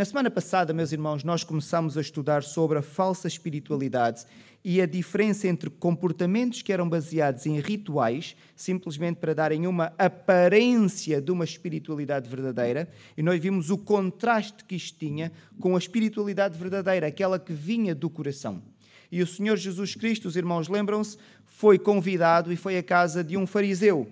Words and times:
Na 0.00 0.06
semana 0.06 0.30
passada, 0.30 0.72
meus 0.72 0.92
irmãos, 0.92 1.22
nós 1.22 1.44
começamos 1.44 1.98
a 1.98 2.00
estudar 2.00 2.42
sobre 2.42 2.78
a 2.78 2.82
falsa 2.82 3.28
espiritualidade 3.28 4.24
e 4.64 4.80
a 4.80 4.86
diferença 4.86 5.46
entre 5.46 5.68
comportamentos 5.68 6.62
que 6.62 6.72
eram 6.72 6.88
baseados 6.88 7.44
em 7.44 7.60
rituais, 7.60 8.34
simplesmente 8.56 9.18
para 9.18 9.34
darem 9.34 9.66
uma 9.66 9.92
aparência 9.98 11.20
de 11.20 11.30
uma 11.30 11.44
espiritualidade 11.44 12.30
verdadeira, 12.30 12.88
e 13.14 13.22
nós 13.22 13.38
vimos 13.38 13.68
o 13.68 13.76
contraste 13.76 14.64
que 14.64 14.74
isto 14.74 14.98
tinha 14.98 15.30
com 15.60 15.76
a 15.76 15.78
espiritualidade 15.78 16.56
verdadeira, 16.56 17.06
aquela 17.06 17.38
que 17.38 17.52
vinha 17.52 17.94
do 17.94 18.08
coração. 18.08 18.62
E 19.12 19.20
o 19.20 19.26
Senhor 19.26 19.58
Jesus 19.58 19.94
Cristo, 19.94 20.28
os 20.28 20.34
irmãos 20.34 20.66
lembram-se, 20.66 21.18
foi 21.44 21.78
convidado 21.78 22.50
e 22.50 22.56
foi 22.56 22.78
à 22.78 22.82
casa 22.82 23.22
de 23.22 23.36
um 23.36 23.46
fariseu 23.46 24.10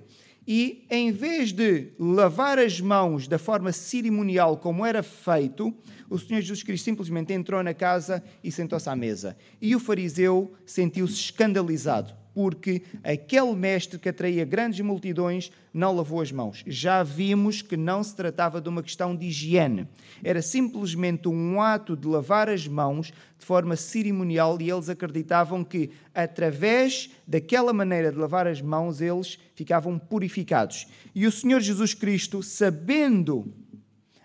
e, 0.51 0.87
em 0.89 1.13
vez 1.13 1.53
de 1.53 1.89
lavar 1.99 2.59
as 2.59 2.81
mãos 2.81 3.29
da 3.29 3.39
forma 3.39 3.71
cerimonial 3.71 4.57
como 4.57 4.87
era 4.87 5.03
feito, 5.03 5.75
o 6.09 6.19
Senhor 6.19 6.41
Jesus 6.41 6.63
Cristo 6.63 6.87
simplesmente 6.87 7.35
entrou 7.35 7.63
na 7.63 7.75
casa 7.75 8.25
e 8.43 8.51
sentou-se 8.51 8.89
à 8.89 8.97
mesa. 8.97 9.37
E 9.61 9.77
o 9.77 9.79
fariseu 9.79 10.55
sentiu-se 10.65 11.17
escandalizado 11.17 12.18
porque 12.39 12.83
aquele 13.03 13.53
mestre 13.57 13.99
que 13.99 14.09
atraía 14.09 14.45
grandes 14.45 14.79
multidões 14.79 15.51
não 15.75 15.97
lavou 15.97 16.21
as 16.21 16.31
mãos. 16.31 16.63
Já 16.69 17.03
vimos 17.03 17.63
que 17.63 17.77
não 17.77 18.01
se 18.01 18.15
tratava 18.15 18.61
de 18.61 18.69
uma 18.69 18.81
questão 18.81 19.17
de 19.17 19.27
higiene, 19.27 19.89
era 20.23 20.41
simplesmente 20.41 21.27
um 21.27 21.61
ato 21.61 21.97
de 21.97 22.07
lavar 22.07 22.49
as 22.49 22.69
mãos 22.69 23.09
de 23.37 23.45
forma 23.45 23.75
cerimonial 23.75 24.57
e 24.61 24.71
eles 24.71 24.89
acreditavam 24.89 25.65
que, 25.65 25.91
através 26.15 27.11
daquela 27.27 27.73
maneira 27.73 28.13
de 28.13 28.19
lavar 28.19 28.47
as 28.47 28.63
mãos, 28.63 29.01
eles 29.01 29.37
ficavam 29.57 29.99
purificados. 29.99 30.87
E 31.13 31.27
o 31.27 31.33
Senhor 31.33 31.59
Jesus 31.59 31.93
Cristo, 31.93 32.41
sabendo 32.41 33.53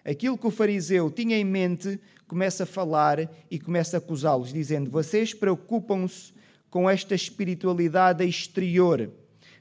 aquilo 0.05 0.37
que 0.37 0.45
o 0.45 0.51
fariseu 0.51 1.09
tinha 1.09 1.35
em 1.35 1.43
mente, 1.43 1.99
começa 2.27 2.61
a 2.61 2.67
falar 2.67 3.27
e 3.49 3.57
começa 3.57 3.97
a 3.97 3.99
acusá-los, 3.99 4.53
dizendo: 4.53 4.91
Vocês 4.91 5.33
preocupam-se 5.33 6.42
com 6.73 6.89
esta 6.89 7.13
espiritualidade 7.13 8.25
exterior. 8.25 9.11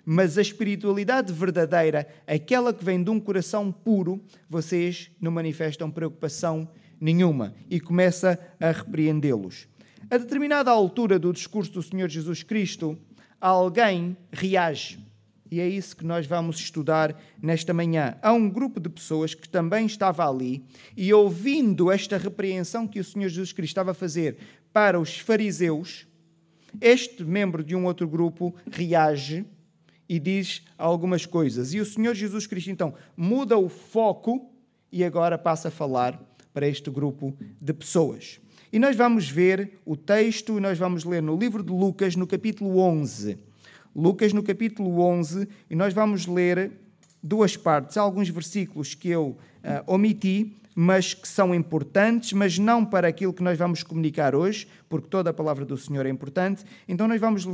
Mas 0.02 0.38
a 0.38 0.40
espiritualidade 0.40 1.30
verdadeira, 1.30 2.08
aquela 2.26 2.72
que 2.72 2.82
vem 2.82 3.04
de 3.04 3.10
um 3.10 3.20
coração 3.20 3.70
puro, 3.70 4.18
vocês 4.48 5.10
não 5.20 5.30
manifestam 5.30 5.90
preocupação 5.90 6.66
nenhuma 6.98 7.54
e 7.68 7.78
começa 7.78 8.38
a 8.58 8.70
repreendê-los. 8.70 9.68
A 10.10 10.16
determinada 10.16 10.70
altura 10.70 11.18
do 11.18 11.34
discurso 11.34 11.72
do 11.72 11.82
Senhor 11.82 12.08
Jesus 12.08 12.42
Cristo, 12.42 12.98
alguém 13.38 14.16
reage. 14.32 14.98
E 15.50 15.60
é 15.60 15.68
isso 15.68 15.94
que 15.94 16.06
nós 16.06 16.24
vamos 16.24 16.56
estudar 16.60 17.14
nesta 17.42 17.74
manhã. 17.74 18.16
Há 18.22 18.32
um 18.32 18.48
grupo 18.48 18.80
de 18.80 18.88
pessoas 18.88 19.34
que 19.34 19.50
também 19.50 19.84
estava 19.84 20.26
ali 20.26 20.64
e, 20.96 21.12
ouvindo 21.12 21.92
esta 21.92 22.16
repreensão 22.16 22.88
que 22.88 22.98
o 22.98 23.04
Senhor 23.04 23.28
Jesus 23.28 23.52
Cristo 23.52 23.72
estava 23.72 23.90
a 23.90 23.94
fazer 23.94 24.38
para 24.72 24.98
os 24.98 25.18
fariseus, 25.18 26.06
este 26.80 27.24
membro 27.24 27.62
de 27.62 27.76
um 27.76 27.84
outro 27.86 28.08
grupo 28.08 28.54
reage 28.70 29.44
e 30.08 30.18
diz 30.18 30.62
algumas 30.76 31.26
coisas. 31.26 31.72
E 31.72 31.80
o 31.80 31.86
Senhor 31.86 32.14
Jesus 32.14 32.46
Cristo, 32.46 32.70
então, 32.70 32.94
muda 33.16 33.56
o 33.56 33.68
foco 33.68 34.50
e 34.90 35.04
agora 35.04 35.38
passa 35.38 35.68
a 35.68 35.70
falar 35.70 36.20
para 36.52 36.68
este 36.68 36.90
grupo 36.90 37.36
de 37.60 37.72
pessoas. 37.72 38.40
E 38.72 38.78
nós 38.78 38.96
vamos 38.96 39.28
ver 39.28 39.78
o 39.84 39.96
texto, 39.96 40.58
nós 40.60 40.78
vamos 40.78 41.04
ler 41.04 41.22
no 41.22 41.36
livro 41.36 41.62
de 41.62 41.70
Lucas, 41.70 42.16
no 42.16 42.26
capítulo 42.26 42.78
11. 42.78 43.38
Lucas, 43.94 44.32
no 44.32 44.42
capítulo 44.42 45.00
11, 45.00 45.46
e 45.68 45.76
nós 45.76 45.92
vamos 45.92 46.26
ler 46.26 46.72
duas 47.22 47.56
partes. 47.56 47.96
Alguns 47.96 48.28
versículos 48.30 48.94
que 48.94 49.08
eu 49.08 49.36
uh, 49.62 49.92
omiti, 49.92 50.56
mas 50.74 51.14
que 51.14 51.28
são 51.28 51.54
importantes, 51.54 52.32
mas 52.32 52.58
não 52.58 52.84
para 52.84 53.08
aquilo 53.08 53.32
que 53.32 53.42
nós 53.42 53.58
vamos 53.58 53.82
comunicar 53.82 54.34
hoje, 54.34 54.66
porque 54.88 55.08
toda 55.08 55.30
a 55.30 55.34
palavra 55.34 55.64
do 55.64 55.76
Senhor 55.76 56.06
é 56.06 56.08
importante. 56.08 56.64
Então 56.88 57.06
nós 57.06 57.20
vamos, 57.20 57.46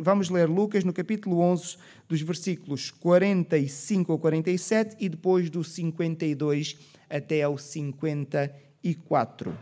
vamos 0.00 0.28
ler 0.28 0.48
Lucas 0.48 0.84
no 0.84 0.92
capítulo 0.92 1.40
11, 1.40 1.76
dos 2.08 2.20
versículos 2.20 2.90
45 2.90 4.12
ao 4.12 4.18
47 4.18 4.96
e 5.00 5.08
depois 5.08 5.48
do 5.48 5.64
52 5.64 6.76
até 7.08 7.42
ao 7.42 7.56
54. 7.56 9.56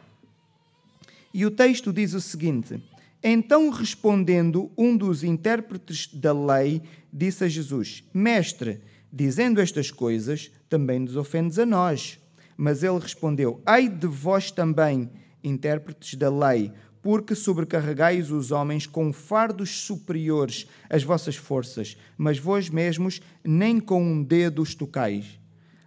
E 1.33 1.47
o 1.47 1.51
texto 1.51 1.93
diz 1.93 2.15
o 2.15 2.21
seguinte: 2.21 2.83
Então 3.23 3.71
respondendo 3.71 4.71
um 4.77 4.97
dos 4.97 5.23
intérpretes 5.23 6.09
da 6.13 6.33
lei, 6.33 6.83
disse 7.13 7.45
a 7.45 7.49
Jesus: 7.49 8.03
Mestre, 8.13 8.81
dizendo 9.13 9.61
estas 9.61 9.91
coisas, 9.91 10.51
também 10.69 10.99
nos 10.99 11.17
ofendes 11.17 11.59
a 11.59 11.67
nós. 11.67 12.19
Mas 12.61 12.83
ele 12.83 12.99
respondeu: 12.99 13.63
Ai 13.65 13.89
de 13.89 14.07
vós 14.07 14.51
também, 14.51 15.09
intérpretes 15.43 16.13
da 16.13 16.29
lei, 16.29 16.71
porque 17.01 17.35
sobrecarregais 17.35 18.31
os 18.31 18.51
homens 18.51 18.87
com 18.87 19.15
fardos 19.15 19.71
superiores 19.71 20.67
às 20.91 21.03
vossas 21.03 21.37
forças, 21.37 21.97
mas 22.19 22.39
vós 22.39 22.69
mesmos 22.69 23.23
nem 23.43 23.81
com 23.81 24.03
um 24.03 24.23
dedo 24.23 24.61
os 24.61 24.75
tocais. 24.75 25.41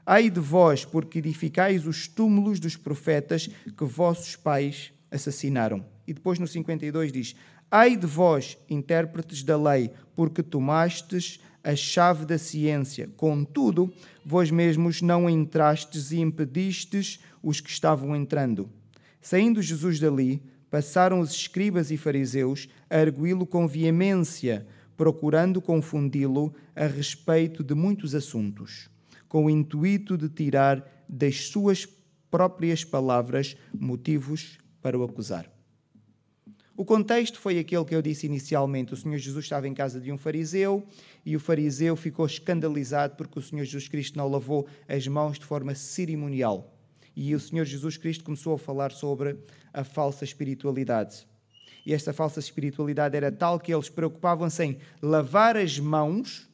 Ai 0.04 0.32
de 0.32 0.40
vós, 0.40 0.84
porque 0.84 1.20
edificais 1.20 1.86
os 1.86 2.08
túmulos 2.08 2.60
dos 2.60 2.76
profetas 2.76 3.48
que 3.78 3.86
vossos 3.86 4.36
pais 4.36 4.92
assassinaram. 5.12 5.86
E 6.08 6.14
depois 6.14 6.40
no 6.40 6.48
52 6.48 7.12
diz: 7.12 7.36
Ai 7.70 7.96
de 7.96 8.08
vós, 8.08 8.58
intérpretes 8.68 9.44
da 9.44 9.56
lei, 9.56 9.92
porque 10.16 10.42
tomastes 10.42 11.40
a 11.64 11.76
chave 11.76 12.26
da 12.26 12.38
ciência. 12.38 13.10
Contudo, 13.16 13.92
vós 14.26 14.52
mesmos 14.52 15.02
não 15.02 15.30
entrastes 15.30 16.12
e 16.12 16.20
impedistes 16.20 17.20
os 17.42 17.62
que 17.62 17.70
estavam 17.70 18.16
entrando. 18.16 18.70
Saindo 19.22 19.62
Jesus 19.62 20.00
dali, 20.00 20.44
passaram 20.70 21.20
os 21.20 21.32
escribas 21.32 21.92
e 21.92 21.98
fariseus 21.98 22.68
a 22.90 22.98
arguí-lo 22.98 23.46
com 23.46 23.68
veemência, 23.68 24.68
procurando 24.98 25.62
confundi-lo 25.62 26.54
a 26.76 26.86
respeito 26.86 27.64
de 27.64 27.74
muitos 27.74 28.14
assuntos, 28.14 28.90
com 29.30 29.46
o 29.46 29.50
intuito 29.50 30.18
de 30.18 30.28
tirar 30.30 31.06
das 31.08 31.46
suas 31.46 31.88
próprias 32.30 32.84
palavras 32.84 33.56
motivos 33.72 34.58
para 34.82 34.98
o 34.98 35.04
acusar. 35.04 35.53
O 36.76 36.84
contexto 36.84 37.40
foi 37.40 37.60
aquele 37.60 37.86
que 37.86 37.94
eu 37.94 38.02
disse 38.02 38.26
inicialmente. 38.26 38.94
O 38.94 38.98
Senhor 38.98 39.18
Jesus 39.18 39.46
estava 39.46 39.68
em 39.68 39.76
casa 39.76 40.02
de 40.02 40.12
um 40.12 40.18
fariseu 40.18 40.84
e 41.24 41.36
o 41.36 41.40
fariseu 41.40 41.96
ficou 41.96 42.26
escandalizado 42.26 43.16
porque 43.16 43.38
o 43.38 43.42
Senhor 43.42 43.64
Jesus 43.64 43.88
Cristo 43.88 44.18
não 44.18 44.28
lavou 44.28 44.68
as 44.88 45.08
mãos 45.08 45.38
de 45.38 45.46
forma 45.46 45.76
cerimonial. 45.76 46.76
E 47.16 47.36
o 47.36 47.40
Senhor 47.40 47.66
Jesus 47.66 47.96
Cristo 47.96 48.24
começou 48.24 48.56
a 48.56 48.58
falar 48.58 48.92
sobre 48.92 49.38
a 49.72 49.84
falsa 49.84 50.24
espiritualidade. 50.24 51.28
E 51.86 51.94
esta 51.94 52.12
falsa 52.12 52.40
espiritualidade 52.40 53.16
era 53.16 53.32
tal 53.32 53.60
que 53.60 53.72
eles 53.72 53.90
preocupavam-se 53.90 54.64
em 54.64 54.78
lavar 55.00 55.56
as 55.56 55.78
mãos 55.78 56.50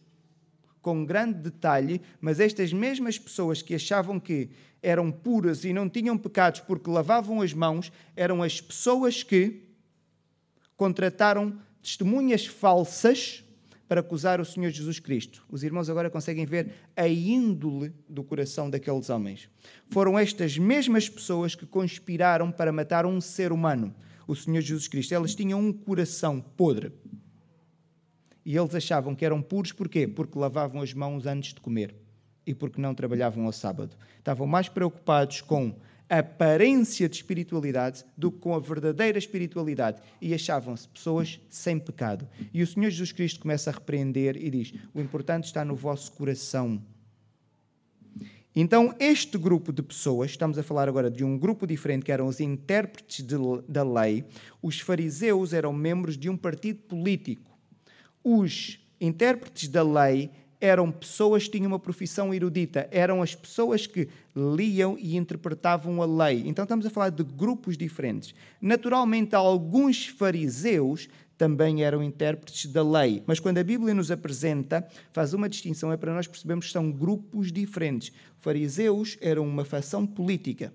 com 0.81 1.05
grande 1.05 1.39
detalhe, 1.39 2.01
mas 2.19 2.41
estas 2.41 2.73
mesmas 2.73 3.17
pessoas 3.17 3.61
que 3.61 3.73
achavam 3.73 4.19
que 4.19 4.49
eram 4.81 5.11
puras 5.11 5.63
e 5.63 5.71
não 5.71 5.87
tinham 5.87 6.17
pecados 6.17 6.59
porque 6.59 6.89
lavavam 6.89 7.41
as 7.41 7.53
mãos, 7.53 7.89
eram 8.17 8.43
as 8.43 8.59
pessoas 8.59 9.23
que 9.23 9.68
contrataram 10.79 11.59
testemunhas 11.83 12.45
falsas 12.45 13.43
para 13.85 13.99
acusar 13.99 14.39
o 14.39 14.45
Senhor 14.45 14.69
Jesus 14.69 14.97
Cristo. 14.97 15.45
Os 15.51 15.61
irmãos 15.61 15.89
agora 15.89 16.09
conseguem 16.09 16.45
ver 16.45 16.71
a 16.95 17.05
índole 17.05 17.91
do 18.07 18.23
coração 18.23 18.69
daqueles 18.69 19.09
homens. 19.09 19.49
Foram 19.89 20.17
estas 20.17 20.57
mesmas 20.57 21.09
pessoas 21.09 21.53
que 21.53 21.65
conspiraram 21.65 22.49
para 22.49 22.71
matar 22.71 23.05
um 23.05 23.19
ser 23.19 23.51
humano, 23.51 23.93
o 24.25 24.33
Senhor 24.33 24.61
Jesus 24.61 24.87
Cristo. 24.87 25.13
Elas 25.13 25.35
tinham 25.35 25.59
um 25.59 25.73
coração 25.73 26.39
podre. 26.39 26.93
E 28.45 28.55
eles 28.55 28.73
achavam 28.73 29.13
que 29.13 29.25
eram 29.25 29.41
puros 29.41 29.73
porquê? 29.73 30.07
Porque 30.07 30.39
lavavam 30.39 30.81
as 30.81 30.93
mãos 30.93 31.25
antes 31.25 31.53
de 31.53 31.59
comer 31.59 31.93
e 32.47 32.55
porque 32.55 32.79
não 32.79 32.95
trabalhavam 32.95 33.45
ao 33.45 33.51
sábado. 33.51 33.97
Estavam 34.17 34.47
mais 34.47 34.69
preocupados 34.69 35.41
com 35.41 35.75
aparência 36.17 37.07
de 37.07 37.17
espiritualidade 37.17 38.03
do 38.17 38.31
que 38.31 38.39
com 38.39 38.55
a 38.55 38.59
verdadeira 38.59 39.17
espiritualidade 39.17 40.01
e 40.19 40.33
achavam-se 40.33 40.87
pessoas 40.87 41.39
sem 41.49 41.77
pecado. 41.77 42.27
E 42.51 42.63
o 42.63 42.67
Senhor 42.67 42.89
Jesus 42.89 43.11
Cristo 43.11 43.39
começa 43.39 43.69
a 43.69 43.73
repreender 43.73 44.35
e 44.35 44.49
diz: 44.49 44.73
O 44.93 44.99
importante 44.99 45.45
está 45.45 45.63
no 45.63 45.75
vosso 45.75 46.11
coração. 46.13 46.81
Então, 48.55 48.95
este 48.99 49.37
grupo 49.37 49.71
de 49.71 49.83
pessoas, 49.83 50.31
estamos 50.31 50.57
a 50.57 50.63
falar 50.63 50.89
agora 50.89 51.11
de 51.11 51.23
um 51.23 51.37
grupo 51.37 51.67
diferente, 51.67 52.03
que 52.03 52.11
eram 52.11 52.27
os 52.27 52.39
intérpretes 52.39 53.23
de, 53.23 53.35
da 53.67 53.83
lei, 53.83 54.25
os 54.61 54.79
fariseus 54.79 55.53
eram 55.53 55.71
membros 55.71 56.17
de 56.17 56.29
um 56.29 56.35
partido 56.35 56.79
político. 56.81 57.57
Os 58.23 58.79
intérpretes 58.99 59.69
da 59.69 59.83
lei 59.83 60.31
eram 60.61 60.91
pessoas 60.91 61.45
que 61.45 61.51
tinham 61.51 61.67
uma 61.67 61.79
profissão 61.79 62.33
erudita, 62.33 62.87
eram 62.91 63.21
as 63.21 63.33
pessoas 63.33 63.87
que 63.87 64.09
liam 64.35 64.97
e 64.99 65.15
interpretavam 65.15 66.01
a 66.01 66.05
lei. 66.05 66.43
Então 66.45 66.63
estamos 66.63 66.85
a 66.85 66.89
falar 66.89 67.09
de 67.09 67.23
grupos 67.23 67.77
diferentes. 67.77 68.33
Naturalmente, 68.61 69.35
alguns 69.35 70.07
fariseus 70.07 71.07
também 71.37 71.83
eram 71.83 72.03
intérpretes 72.03 72.65
da 72.65 72.83
lei, 72.83 73.23
mas 73.25 73.39
quando 73.39 73.59
a 73.59 73.63
Bíblia 73.63 73.93
nos 73.93 74.11
apresenta, 74.11 74.85
faz 75.13 75.33
uma 75.33 75.47
distinção, 75.47 75.89
é 75.89 75.95
para 75.95 76.13
nós 76.13 76.27
percebermos 76.27 76.65
que 76.65 76.73
são 76.73 76.91
grupos 76.91 77.49
diferentes. 77.49 78.11
Fariseus 78.39 79.17
eram 79.21 79.47
uma 79.47 79.63
facção 79.63 80.05
política 80.05 80.73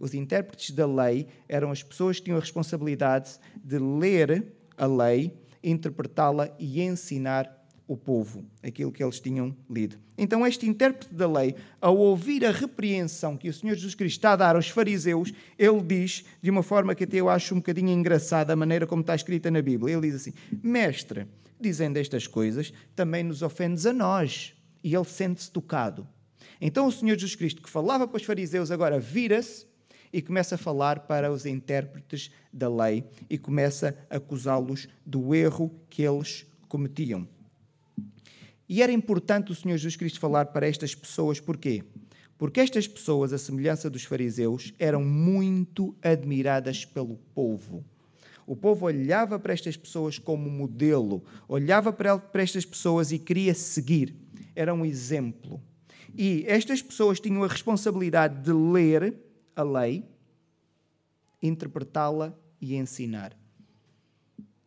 Os 0.00 0.12
intérpretes 0.12 0.72
da 0.72 0.86
lei 0.86 1.28
eram 1.48 1.70
as 1.70 1.84
pessoas 1.84 2.18
que 2.18 2.24
tinham 2.24 2.38
a 2.38 2.40
responsabilidade 2.40 3.38
de 3.62 3.78
ler 3.78 4.52
a 4.76 4.86
lei, 4.86 5.32
interpretá-la 5.62 6.50
e 6.58 6.82
ensinar 6.82 7.63
o 7.86 7.96
povo 7.96 8.44
aquilo 8.62 8.90
que 8.90 9.02
eles 9.02 9.20
tinham 9.20 9.54
lido. 9.68 9.96
Então, 10.16 10.46
este 10.46 10.66
intérprete 10.66 11.14
da 11.14 11.30
lei, 11.30 11.54
ao 11.80 11.96
ouvir 11.96 12.44
a 12.44 12.50
repreensão 12.50 13.36
que 13.36 13.48
o 13.48 13.52
Senhor 13.52 13.74
Jesus 13.74 13.94
Cristo 13.94 14.16
está 14.16 14.32
a 14.32 14.36
dar 14.36 14.56
aos 14.56 14.68
fariseus, 14.68 15.32
ele 15.58 15.82
diz, 15.82 16.24
de 16.40 16.50
uma 16.50 16.62
forma 16.62 16.94
que 16.94 17.04
até 17.04 17.18
eu 17.18 17.28
acho 17.28 17.54
um 17.54 17.58
bocadinho 17.58 17.90
engraçada, 17.90 18.52
a 18.52 18.56
maneira 18.56 18.86
como 18.86 19.02
está 19.02 19.14
escrita 19.14 19.50
na 19.50 19.60
Bíblia. 19.60 19.94
Ele 19.94 20.06
diz 20.08 20.16
assim: 20.16 20.32
Mestre, 20.62 21.26
dizendo 21.60 21.98
estas 21.98 22.26
coisas, 22.26 22.72
também 22.94 23.22
nos 23.22 23.42
ofendes 23.42 23.84
a 23.86 23.92
nós. 23.92 24.54
E 24.82 24.94
ele 24.94 25.04
sente-se 25.04 25.50
tocado. 25.50 26.06
Então, 26.60 26.86
o 26.86 26.92
Senhor 26.92 27.14
Jesus 27.14 27.34
Cristo, 27.34 27.62
que 27.62 27.70
falava 27.70 28.06
para 28.06 28.16
os 28.16 28.24
fariseus, 28.24 28.70
agora 28.70 28.98
vira-se 29.00 29.66
e 30.12 30.22
começa 30.22 30.54
a 30.54 30.58
falar 30.58 31.00
para 31.00 31.32
os 31.32 31.44
intérpretes 31.44 32.30
da 32.52 32.68
lei 32.68 33.04
e 33.28 33.36
começa 33.36 33.96
a 34.08 34.16
acusá-los 34.16 34.86
do 35.04 35.34
erro 35.34 35.74
que 35.90 36.02
eles 36.02 36.46
cometiam. 36.68 37.26
E 38.68 38.82
era 38.82 38.92
importante 38.92 39.52
o 39.52 39.54
Senhor 39.54 39.76
Jesus 39.76 39.96
Cristo 39.96 40.18
falar 40.18 40.46
para 40.46 40.66
estas 40.66 40.94
pessoas, 40.94 41.38
porquê? 41.38 41.84
Porque 42.38 42.60
estas 42.60 42.88
pessoas, 42.88 43.32
a 43.32 43.38
semelhança 43.38 43.90
dos 43.90 44.04
fariseus, 44.04 44.72
eram 44.78 45.04
muito 45.04 45.94
admiradas 46.02 46.84
pelo 46.84 47.16
povo. 47.34 47.84
O 48.46 48.56
povo 48.56 48.86
olhava 48.86 49.38
para 49.38 49.52
estas 49.52 49.76
pessoas 49.76 50.18
como 50.18 50.50
modelo, 50.50 51.22
olhava 51.48 51.92
para 51.92 52.42
estas 52.42 52.64
pessoas 52.64 53.12
e 53.12 53.18
queria 53.18 53.54
seguir. 53.54 54.14
Era 54.54 54.74
um 54.74 54.84
exemplo. 54.84 55.60
E 56.16 56.44
estas 56.46 56.82
pessoas 56.82 57.20
tinham 57.20 57.42
a 57.42 57.48
responsabilidade 57.48 58.42
de 58.42 58.52
ler 58.52 59.14
a 59.56 59.62
lei, 59.62 60.04
interpretá-la 61.42 62.36
e 62.60 62.76
ensinar 62.76 63.36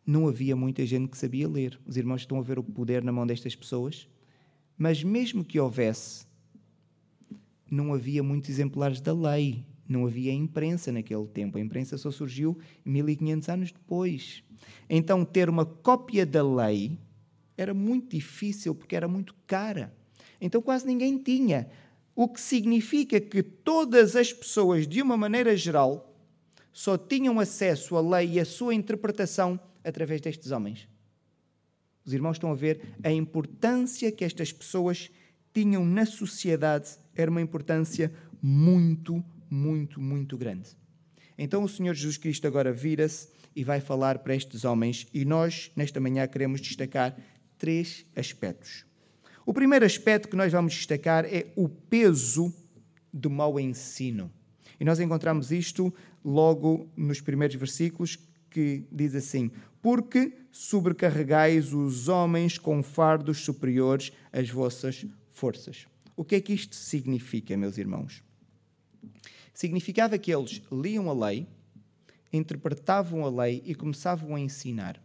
não 0.08 0.26
havia 0.26 0.56
muita 0.56 0.86
gente 0.86 1.10
que 1.10 1.18
sabia 1.18 1.46
ler. 1.46 1.78
Os 1.86 1.98
irmãos 1.98 2.22
estão 2.22 2.38
a 2.38 2.42
ver 2.42 2.58
o 2.58 2.62
poder 2.62 3.04
na 3.04 3.12
mão 3.12 3.26
destas 3.26 3.54
pessoas. 3.54 4.08
Mas 4.78 5.04
mesmo 5.04 5.44
que 5.44 5.60
houvesse, 5.60 6.26
não 7.70 7.92
havia 7.92 8.22
muitos 8.22 8.48
exemplares 8.48 9.02
da 9.02 9.12
lei. 9.12 9.66
Não 9.86 10.06
havia 10.06 10.32
imprensa 10.32 10.90
naquele 10.90 11.26
tempo. 11.26 11.58
A 11.58 11.60
imprensa 11.60 11.98
só 11.98 12.10
surgiu 12.10 12.58
1500 12.86 13.48
anos 13.50 13.70
depois. 13.70 14.42
Então, 14.88 15.26
ter 15.26 15.50
uma 15.50 15.66
cópia 15.66 16.24
da 16.24 16.42
lei 16.42 16.98
era 17.54 17.74
muito 17.74 18.16
difícil 18.16 18.74
porque 18.74 18.96
era 18.96 19.06
muito 19.06 19.34
cara. 19.46 19.94
Então, 20.40 20.62
quase 20.62 20.86
ninguém 20.86 21.18
tinha. 21.18 21.68
O 22.16 22.28
que 22.28 22.40
significa 22.40 23.20
que 23.20 23.42
todas 23.42 24.16
as 24.16 24.32
pessoas, 24.32 24.88
de 24.88 25.02
uma 25.02 25.18
maneira 25.18 25.54
geral, 25.54 26.16
só 26.72 26.96
tinham 26.96 27.38
acesso 27.38 27.94
à 27.94 28.00
lei 28.00 28.32
e 28.32 28.40
à 28.40 28.46
sua 28.46 28.74
interpretação 28.74 29.60
através 29.84 30.20
destes 30.20 30.50
homens. 30.50 30.88
Os 32.04 32.12
irmãos 32.12 32.36
estão 32.36 32.50
a 32.50 32.54
ver 32.54 32.80
a 33.02 33.12
importância 33.12 34.10
que 34.10 34.24
estas 34.24 34.52
pessoas 34.52 35.10
tinham 35.52 35.84
na 35.84 36.06
sociedade, 36.06 36.90
era 37.14 37.30
uma 37.30 37.40
importância 37.40 38.12
muito, 38.40 39.22
muito, 39.50 40.00
muito 40.00 40.38
grande. 40.38 40.70
Então 41.36 41.62
o 41.62 41.68
Senhor 41.68 41.94
Jesus 41.94 42.16
Cristo 42.16 42.46
agora 42.46 42.72
vira-se 42.72 43.28
e 43.54 43.64
vai 43.64 43.80
falar 43.80 44.20
para 44.20 44.34
estes 44.34 44.64
homens, 44.64 45.06
e 45.12 45.24
nós, 45.24 45.70
nesta 45.74 46.00
manhã, 46.00 46.26
queremos 46.26 46.60
destacar 46.60 47.16
três 47.58 48.06
aspectos. 48.14 48.86
O 49.44 49.52
primeiro 49.52 49.84
aspecto 49.84 50.28
que 50.28 50.36
nós 50.36 50.52
vamos 50.52 50.74
destacar 50.74 51.24
é 51.24 51.52
o 51.56 51.68
peso 51.68 52.54
do 53.12 53.30
mau 53.30 53.58
ensino. 53.58 54.30
E 54.78 54.84
nós 54.84 55.00
encontramos 55.00 55.50
isto 55.50 55.92
logo 56.24 56.88
nos 56.96 57.20
primeiros 57.20 57.56
versículos, 57.56 58.18
que 58.50 58.84
diz 58.90 59.14
assim: 59.14 59.50
porque 59.80 60.32
sobrecarregais 60.50 61.72
os 61.72 62.08
homens 62.08 62.58
com 62.58 62.82
fardos 62.82 63.38
superiores 63.38 64.12
às 64.32 64.50
vossas 64.50 65.06
forças. 65.32 65.86
O 66.16 66.24
que 66.24 66.34
é 66.34 66.40
que 66.40 66.52
isto 66.52 66.74
significa, 66.74 67.56
meus 67.56 67.78
irmãos? 67.78 68.22
Significava 69.54 70.18
que 70.18 70.34
eles 70.34 70.60
liam 70.70 71.08
a 71.08 71.28
lei, 71.28 71.46
interpretavam 72.32 73.24
a 73.24 73.30
lei 73.30 73.62
e 73.64 73.74
começavam 73.74 74.34
a 74.34 74.40
ensinar. 74.40 75.00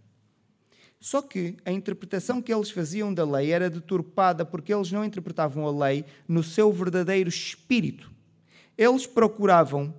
Só 1.00 1.22
que 1.22 1.58
a 1.66 1.72
interpretação 1.72 2.42
que 2.42 2.54
eles 2.54 2.72
faziam 2.72 3.14
da 3.14 3.26
lei 3.26 3.52
era 3.52 3.70
deturpada 3.70 4.46
porque 4.46 4.74
eles 4.74 4.92
não 4.92 5.04
interpretavam 5.04 5.68
a 5.68 5.86
lei 5.86 6.06
no 6.28 6.42
seu 6.42 6.72
verdadeiro 6.72 7.30
espírito. 7.30 8.10
Eles 8.78 9.06
procuravam 9.06 9.94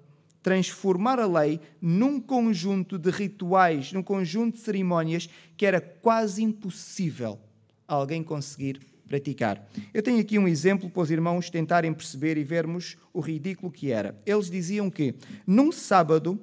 transformar 0.45 1.19
a 1.19 1.27
lei 1.27 1.59
num 1.81 2.21
conjunto 2.21 2.99
de 2.99 3.11
rituais, 3.11 3.95
num 3.95 4.03
conjunto 4.03 4.57
de 4.57 4.61
cerimónias 4.61 5.27
que 5.57 5.65
era 5.65 5.81
quase 5.81 6.43
impossível 6.43 7.41
alguém 7.89 8.23
conseguir 8.23 8.79
praticar. 9.09 9.67
Eu 9.93 10.03
tenho 10.03 10.21
aqui 10.21 10.39
um 10.39 10.47
exemplo 10.47 10.91
para 10.91 11.03
os 11.03 11.11
irmãos 11.11 11.49
tentarem 11.49 11.95
perceber 11.95 12.37
e 12.37 12.45
vermos 12.45 12.95
o 13.11 13.21
ridículo 13.21 13.73
que 13.73 13.91
era. 13.91 14.21
Eles 14.27 14.51
diziam 14.51 14.91
que 14.91 15.15
num 15.47 15.73
sábado 15.73 16.39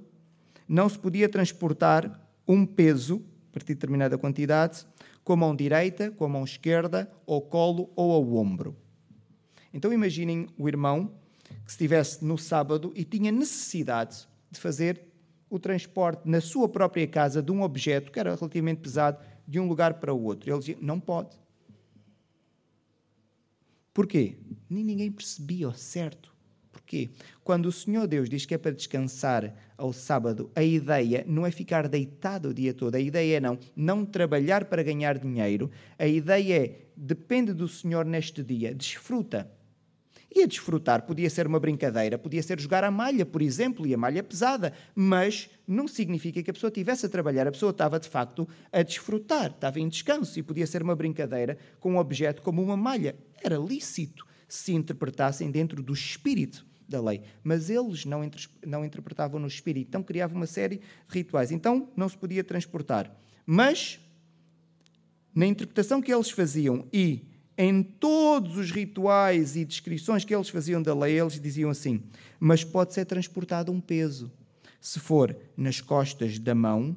não 0.68 0.90
se 0.90 0.98
podia 0.98 1.30
transportar 1.30 2.28
um 2.48 2.66
peso, 2.66 3.24
a 3.52 3.54
partir 3.54 3.68
de 3.68 3.76
determinada 3.76 4.18
quantidade, 4.18 4.84
com 5.24 5.34
a 5.34 5.38
mão 5.38 5.56
direita, 5.56 6.10
com 6.10 6.26
a 6.26 6.30
mão 6.30 6.44
esquerda, 6.44 7.12
ao 7.28 7.40
colo 7.40 7.92
ou 7.96 8.12
ao 8.14 8.34
ombro. 8.34 8.76
Então 9.72 9.94
imaginem 9.94 10.48
o 10.58 10.68
irmão 10.68 11.12
que 11.72 11.84
estivesse 11.84 12.24
no 12.24 12.38
sábado 12.38 12.92
e 12.96 13.06
tinha 13.06 13.32
necessidade 13.32 14.28
de 14.50 14.60
fazer 14.60 15.02
o 15.50 15.58
transporte 15.58 16.28
na 16.28 16.42
sua 16.42 16.68
própria 16.68 17.08
casa 17.08 17.42
de 17.42 17.52
um 17.52 17.62
objeto 17.62 18.12
que 18.12 18.20
era 18.20 18.36
relativamente 18.36 18.82
pesado 18.82 19.18
de 19.48 19.60
um 19.60 19.68
lugar 19.68 19.96
para 19.96 20.14
o 20.14 20.22
outro. 20.22 20.50
Ele 20.50 20.60
dizia: 20.60 20.78
não 20.82 21.00
pode. 21.00 21.40
Porquê? 23.94 24.38
Nem 24.70 24.84
ninguém 24.84 25.12
percebia 25.12 25.70
o 25.70 25.74
certo. 25.74 26.34
Porquê? 26.72 27.10
Quando 27.44 27.68
o 27.68 27.72
Senhor 27.72 28.06
Deus 28.08 28.30
diz 28.30 28.46
que 28.46 28.54
é 28.54 28.58
para 28.58 28.72
descansar 28.72 29.54
ao 29.78 29.94
sábado, 29.94 30.52
a 30.56 30.64
ideia 30.64 31.24
não 31.28 31.46
é 31.46 31.52
ficar 31.52 31.88
deitado 31.88 32.50
o 32.50 32.54
dia 32.54 32.74
todo. 32.74 32.96
A 32.96 33.00
ideia 33.00 33.38
é 33.38 33.40
não, 33.40 33.58
não 33.76 34.06
trabalhar 34.06 34.66
para 34.66 34.84
ganhar 34.84 35.18
dinheiro. 35.18 35.70
A 35.98 36.08
ideia 36.08 36.66
é, 36.66 36.86
depende 36.96 37.54
do 37.54 37.68
Senhor 37.68 38.06
neste 38.06 38.44
dia, 38.44 38.74
desfruta 38.74 39.50
e 40.34 40.44
a 40.44 40.48
desfrutar 40.48 41.04
podia 41.04 41.30
ser 41.30 41.46
uma 41.46 41.60
brincadeira, 41.60 42.18
podia 42.18 42.42
ser 42.42 42.60
jogar 42.60 42.84
a 42.84 42.90
malha, 42.90 43.26
por 43.26 43.42
exemplo, 43.42 43.86
e 43.86 43.94
a 43.94 43.98
malha 43.98 44.24
pesada, 44.24 44.72
mas 44.96 45.50
não 45.68 45.88
significa 45.88 46.42
que 46.42 46.50
a 46.50 46.54
pessoa 46.54 46.70
estivesse 46.70 47.06
a 47.06 47.10
trabalhar, 47.10 47.48
a 47.48 47.52
pessoa 47.52 47.72
estava 47.72 48.00
de 48.00 48.08
facto 48.08 48.48
a 48.72 48.82
desfrutar, 48.82 49.52
estava 49.52 49.80
em 49.80 49.90
descanso 49.90 50.40
e 50.40 50.44
podia 50.44 50.66
ser 50.66 50.82
uma 50.82 50.96
brincadeira 50.96 51.58
com 51.80 51.94
um 51.94 51.98
objeto 51.98 52.42
como 52.42 52.64
uma 52.64 52.78
malha. 52.78 53.16
Era 53.44 53.58
lícito 53.58 54.26
se 54.48 54.74
interpretassem 54.74 55.52
dentro 55.52 55.84
do 55.84 55.94
espírito 55.94 56.66
da 56.88 57.02
lei, 57.02 57.22
mas 57.44 57.70
eles 57.70 58.06
não, 58.06 58.30
não 58.66 58.86
interpretavam 58.86 59.40
no 59.40 59.48
espírito, 59.48 59.88
então 59.88 60.04
criavam 60.04 60.38
uma 60.38 60.48
série 60.48 60.78
de 60.78 60.84
rituais. 61.10 61.52
Então 61.52 61.90
não 61.96 62.08
se 62.08 62.18
podia 62.18 62.44
transportar. 62.44 63.14
Mas, 63.46 64.00
na 65.34 65.46
interpretação 65.46 66.02
que 66.02 66.14
eles 66.14 66.30
faziam 66.30 66.86
e 66.92 67.31
em 67.58 67.84
todos 67.84 68.58
os 68.58 68.72
rituais 68.72 69.56
e 69.56 69.66
descrições 69.66 70.24
que 70.26 70.34
eles 70.34 70.50
faziam 70.50 70.82
da 70.82 70.94
lei, 70.94 71.20
eles 71.20 71.40
diziam 71.40 71.70
assim: 71.70 72.02
mas 72.40 72.64
pode 72.64 72.94
ser 72.94 73.06
transportado 73.06 73.72
um 73.72 73.80
peso. 73.80 74.32
Se 74.80 75.00
for 75.00 75.36
nas 75.56 75.80
costas 75.80 76.40
da 76.40 76.56
mão, 76.56 76.96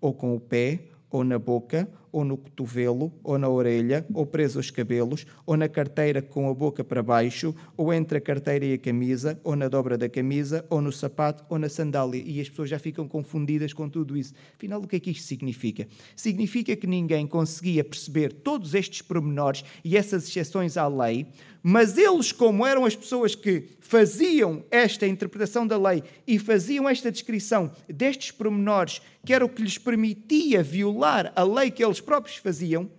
ou 0.00 0.14
com 0.14 0.36
o 0.36 0.40
pé, 0.40 0.88
ou 1.10 1.24
na 1.24 1.38
boca, 1.38 1.88
ou 2.14 2.24
no 2.24 2.36
cotovelo, 2.36 3.12
ou 3.24 3.36
na 3.36 3.48
orelha, 3.48 4.06
ou 4.14 4.24
preso 4.24 4.60
aos 4.60 4.70
cabelos, 4.70 5.26
ou 5.44 5.56
na 5.56 5.68
carteira 5.68 6.22
com 6.22 6.48
a 6.48 6.54
boca 6.54 6.84
para 6.84 7.02
baixo, 7.02 7.52
ou 7.76 7.92
entre 7.92 8.18
a 8.18 8.20
carteira 8.20 8.64
e 8.64 8.74
a 8.74 8.78
camisa, 8.78 9.40
ou 9.42 9.56
na 9.56 9.66
dobra 9.66 9.98
da 9.98 10.08
camisa, 10.08 10.64
ou 10.70 10.80
no 10.80 10.92
sapato, 10.92 11.44
ou 11.48 11.58
na 11.58 11.68
sandália. 11.68 12.22
E 12.24 12.40
as 12.40 12.48
pessoas 12.48 12.70
já 12.70 12.78
ficam 12.78 13.08
confundidas 13.08 13.72
com 13.72 13.88
tudo 13.88 14.16
isso. 14.16 14.32
Afinal, 14.54 14.80
o 14.80 14.86
que 14.86 14.94
é 14.94 15.00
que 15.00 15.10
isto 15.10 15.24
significa? 15.24 15.88
Significa 16.14 16.76
que 16.76 16.86
ninguém 16.86 17.26
conseguia 17.26 17.82
perceber 17.82 18.32
todos 18.32 18.74
estes 18.74 19.02
pormenores 19.02 19.64
e 19.84 19.96
essas 19.96 20.28
exceções 20.28 20.76
à 20.76 20.86
lei, 20.86 21.26
mas 21.66 21.96
eles, 21.96 22.30
como 22.30 22.66
eram 22.66 22.84
as 22.84 22.94
pessoas 22.94 23.34
que 23.34 23.64
faziam 23.80 24.62
esta 24.70 25.06
interpretação 25.06 25.66
da 25.66 25.78
lei 25.78 26.02
e 26.26 26.38
faziam 26.38 26.86
esta 26.86 27.10
descrição 27.10 27.72
destes 27.88 28.30
pormenores, 28.30 29.00
que 29.24 29.32
era 29.32 29.44
o 29.44 29.48
que 29.48 29.62
lhes 29.62 29.78
permitia 29.78 30.62
violar 30.62 31.32
a 31.34 31.42
lei 31.42 31.70
que 31.70 31.82
eles 31.82 32.02
próprios 32.04 32.36
faziam, 32.36 32.90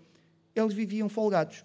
eles 0.55 0.73
viviam 0.73 1.07
folgados. 1.07 1.63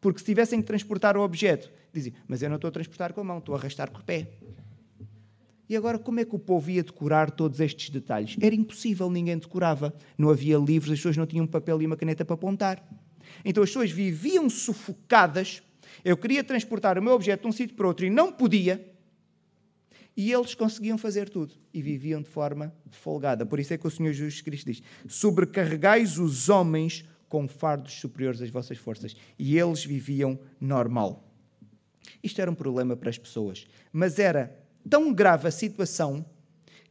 Porque 0.00 0.18
se 0.18 0.24
tivessem 0.24 0.60
que 0.60 0.66
transportar 0.66 1.16
o 1.16 1.20
objeto, 1.20 1.72
diziam, 1.92 2.14
mas 2.26 2.42
eu 2.42 2.48
não 2.48 2.56
estou 2.56 2.68
a 2.68 2.72
transportar 2.72 3.12
com 3.12 3.20
a 3.20 3.24
mão, 3.24 3.38
estou 3.38 3.54
a 3.54 3.58
arrastar 3.58 3.90
com 3.90 4.00
o 4.00 4.04
pé. 4.04 4.28
E 5.68 5.76
agora, 5.76 5.98
como 5.98 6.20
é 6.20 6.24
que 6.24 6.34
o 6.34 6.38
povo 6.38 6.70
ia 6.70 6.82
decorar 6.82 7.30
todos 7.30 7.58
estes 7.58 7.88
detalhes? 7.88 8.36
Era 8.40 8.54
impossível, 8.54 9.08
ninguém 9.08 9.38
decorava. 9.38 9.94
Não 10.18 10.28
havia 10.28 10.58
livros, 10.58 10.92
as 10.92 10.98
pessoas 10.98 11.16
não 11.16 11.24
tinham 11.24 11.46
papel 11.46 11.80
e 11.80 11.86
uma 11.86 11.96
caneta 11.96 12.24
para 12.24 12.34
apontar. 12.34 12.86
Então 13.44 13.62
as 13.62 13.70
pessoas 13.70 13.90
viviam 13.90 14.50
sufocadas. 14.50 15.62
Eu 16.04 16.16
queria 16.16 16.44
transportar 16.44 16.98
o 16.98 17.02
meu 17.02 17.14
objeto 17.14 17.42
de 17.42 17.48
um 17.48 17.52
sítio 17.52 17.74
para 17.74 17.86
outro 17.86 18.04
e 18.04 18.10
não 18.10 18.30
podia. 18.30 18.91
E 20.16 20.30
eles 20.30 20.54
conseguiam 20.54 20.98
fazer 20.98 21.28
tudo 21.28 21.54
e 21.72 21.80
viviam 21.80 22.20
de 22.20 22.28
forma 22.28 22.72
folgada. 22.90 23.46
Por 23.46 23.58
isso 23.58 23.72
é 23.72 23.78
que 23.78 23.86
o 23.86 23.90
Senhor 23.90 24.12
Jesus 24.12 24.40
Cristo 24.40 24.66
diz: 24.66 24.82
sobrecarregais 25.08 26.18
os 26.18 26.48
homens 26.48 27.04
com 27.28 27.48
fardos 27.48 27.94
superiores 27.94 28.42
às 28.42 28.50
vossas 28.50 28.76
forças. 28.76 29.16
E 29.38 29.58
eles 29.58 29.84
viviam 29.84 30.38
normal. 30.60 31.26
Isto 32.22 32.42
era 32.42 32.50
um 32.50 32.54
problema 32.54 32.94
para 32.94 33.08
as 33.08 33.16
pessoas. 33.16 33.66
Mas 33.90 34.18
era 34.18 34.54
tão 34.88 35.14
grave 35.14 35.48
a 35.48 35.50
situação 35.50 36.24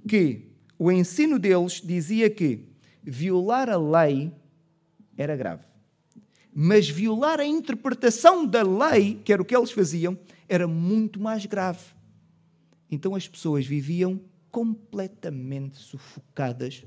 que 0.07 0.49
o 0.79 0.91
ensino 0.91 1.37
deles 1.37 1.79
dizia 1.83 2.27
que 2.27 2.65
violar 3.03 3.69
a 3.69 3.77
lei 3.77 4.31
era 5.15 5.35
grave. 5.35 5.63
Mas 6.51 6.89
violar 6.89 7.39
a 7.39 7.45
interpretação 7.45 8.45
da 8.45 8.63
lei, 8.63 9.21
que 9.23 9.31
era 9.31 9.41
o 9.41 9.45
que 9.45 9.55
eles 9.55 9.71
faziam, 9.71 10.17
era 10.49 10.67
muito 10.67 11.19
mais 11.19 11.45
grave. 11.45 11.83
Então 12.91 13.15
as 13.15 13.27
pessoas 13.27 13.65
viviam 13.65 14.19
completamente 14.51 15.77
sufocadas 15.77 16.83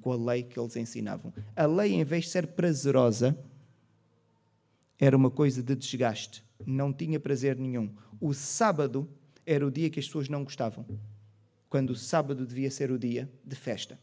com 0.00 0.12
a 0.12 0.16
lei 0.16 0.44
que 0.44 0.58
eles 0.58 0.76
ensinavam. 0.76 1.34
A 1.56 1.66
lei, 1.66 1.94
em 1.94 2.04
vez 2.04 2.26
de 2.26 2.30
ser 2.30 2.46
prazerosa, 2.46 3.36
era 4.98 5.16
uma 5.16 5.30
coisa 5.30 5.62
de 5.62 5.74
desgaste. 5.74 6.44
Não 6.64 6.92
tinha 6.92 7.18
prazer 7.18 7.58
nenhum. 7.58 7.92
O 8.20 8.32
sábado 8.32 9.08
era 9.44 9.66
o 9.66 9.70
dia 9.70 9.90
que 9.90 9.98
as 9.98 10.06
pessoas 10.06 10.28
não 10.28 10.44
gostavam. 10.44 10.86
Quando 11.68 11.90
o 11.90 11.96
sábado 11.96 12.46
devia 12.46 12.70
ser 12.70 12.90
o 12.90 12.98
dia 12.98 13.30
de 13.44 13.56
festa. 13.56 13.98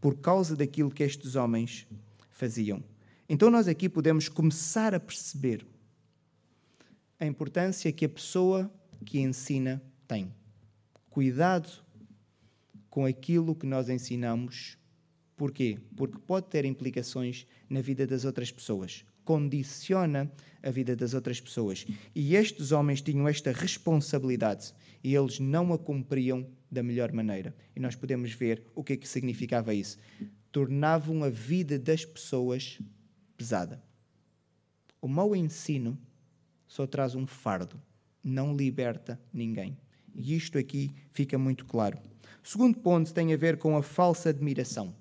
Por 0.00 0.16
causa 0.18 0.56
daquilo 0.56 0.90
que 0.90 1.02
estes 1.02 1.34
homens 1.34 1.86
faziam. 2.30 2.82
Então, 3.28 3.50
nós 3.50 3.68
aqui 3.68 3.88
podemos 3.88 4.28
começar 4.28 4.94
a 4.94 5.00
perceber 5.00 5.66
a 7.18 7.26
importância 7.26 7.92
que 7.92 8.04
a 8.04 8.08
pessoa 8.08 8.70
que 9.04 9.20
ensina 9.20 9.82
tem. 10.06 10.32
Cuidado 11.10 11.68
com 12.90 13.04
aquilo 13.04 13.54
que 13.54 13.66
nós 13.66 13.88
ensinamos. 13.88 14.78
Porquê? 15.36 15.78
Porque 15.96 16.18
pode 16.18 16.46
ter 16.46 16.64
implicações 16.64 17.46
na 17.68 17.80
vida 17.80 18.06
das 18.06 18.24
outras 18.24 18.52
pessoas. 18.52 19.04
Condiciona 19.24 20.30
a 20.62 20.70
vida 20.70 20.94
das 20.94 21.12
outras 21.12 21.40
pessoas. 21.40 21.86
E 22.14 22.36
estes 22.36 22.72
homens 22.72 23.02
tinham 23.02 23.26
esta 23.26 23.52
responsabilidade 23.52 24.72
e 25.02 25.14
eles 25.14 25.40
não 25.40 25.72
a 25.72 25.78
cumpriam 25.78 26.46
da 26.70 26.82
melhor 26.82 27.12
maneira. 27.12 27.54
E 27.74 27.80
nós 27.80 27.94
podemos 27.94 28.32
ver 28.32 28.66
o 28.74 28.84
que 28.84 28.92
é 28.94 28.96
que 28.96 29.08
significava 29.08 29.74
isso. 29.74 29.98
Tornavam 30.52 31.24
a 31.24 31.28
vida 31.28 31.78
das 31.78 32.04
pessoas 32.04 32.78
pesada. 33.36 33.82
O 35.00 35.08
mau 35.08 35.34
ensino 35.34 35.98
só 36.66 36.86
traz 36.86 37.14
um 37.14 37.26
fardo, 37.26 37.80
não 38.22 38.56
liberta 38.56 39.20
ninguém. 39.32 39.76
E 40.14 40.36
isto 40.36 40.58
aqui 40.58 40.90
fica 41.12 41.36
muito 41.36 41.64
claro. 41.64 41.98
O 42.42 42.48
segundo 42.48 42.78
ponto 42.78 43.12
tem 43.12 43.32
a 43.32 43.36
ver 43.36 43.58
com 43.58 43.76
a 43.76 43.82
falsa 43.82 44.28
admiração. 44.28 44.94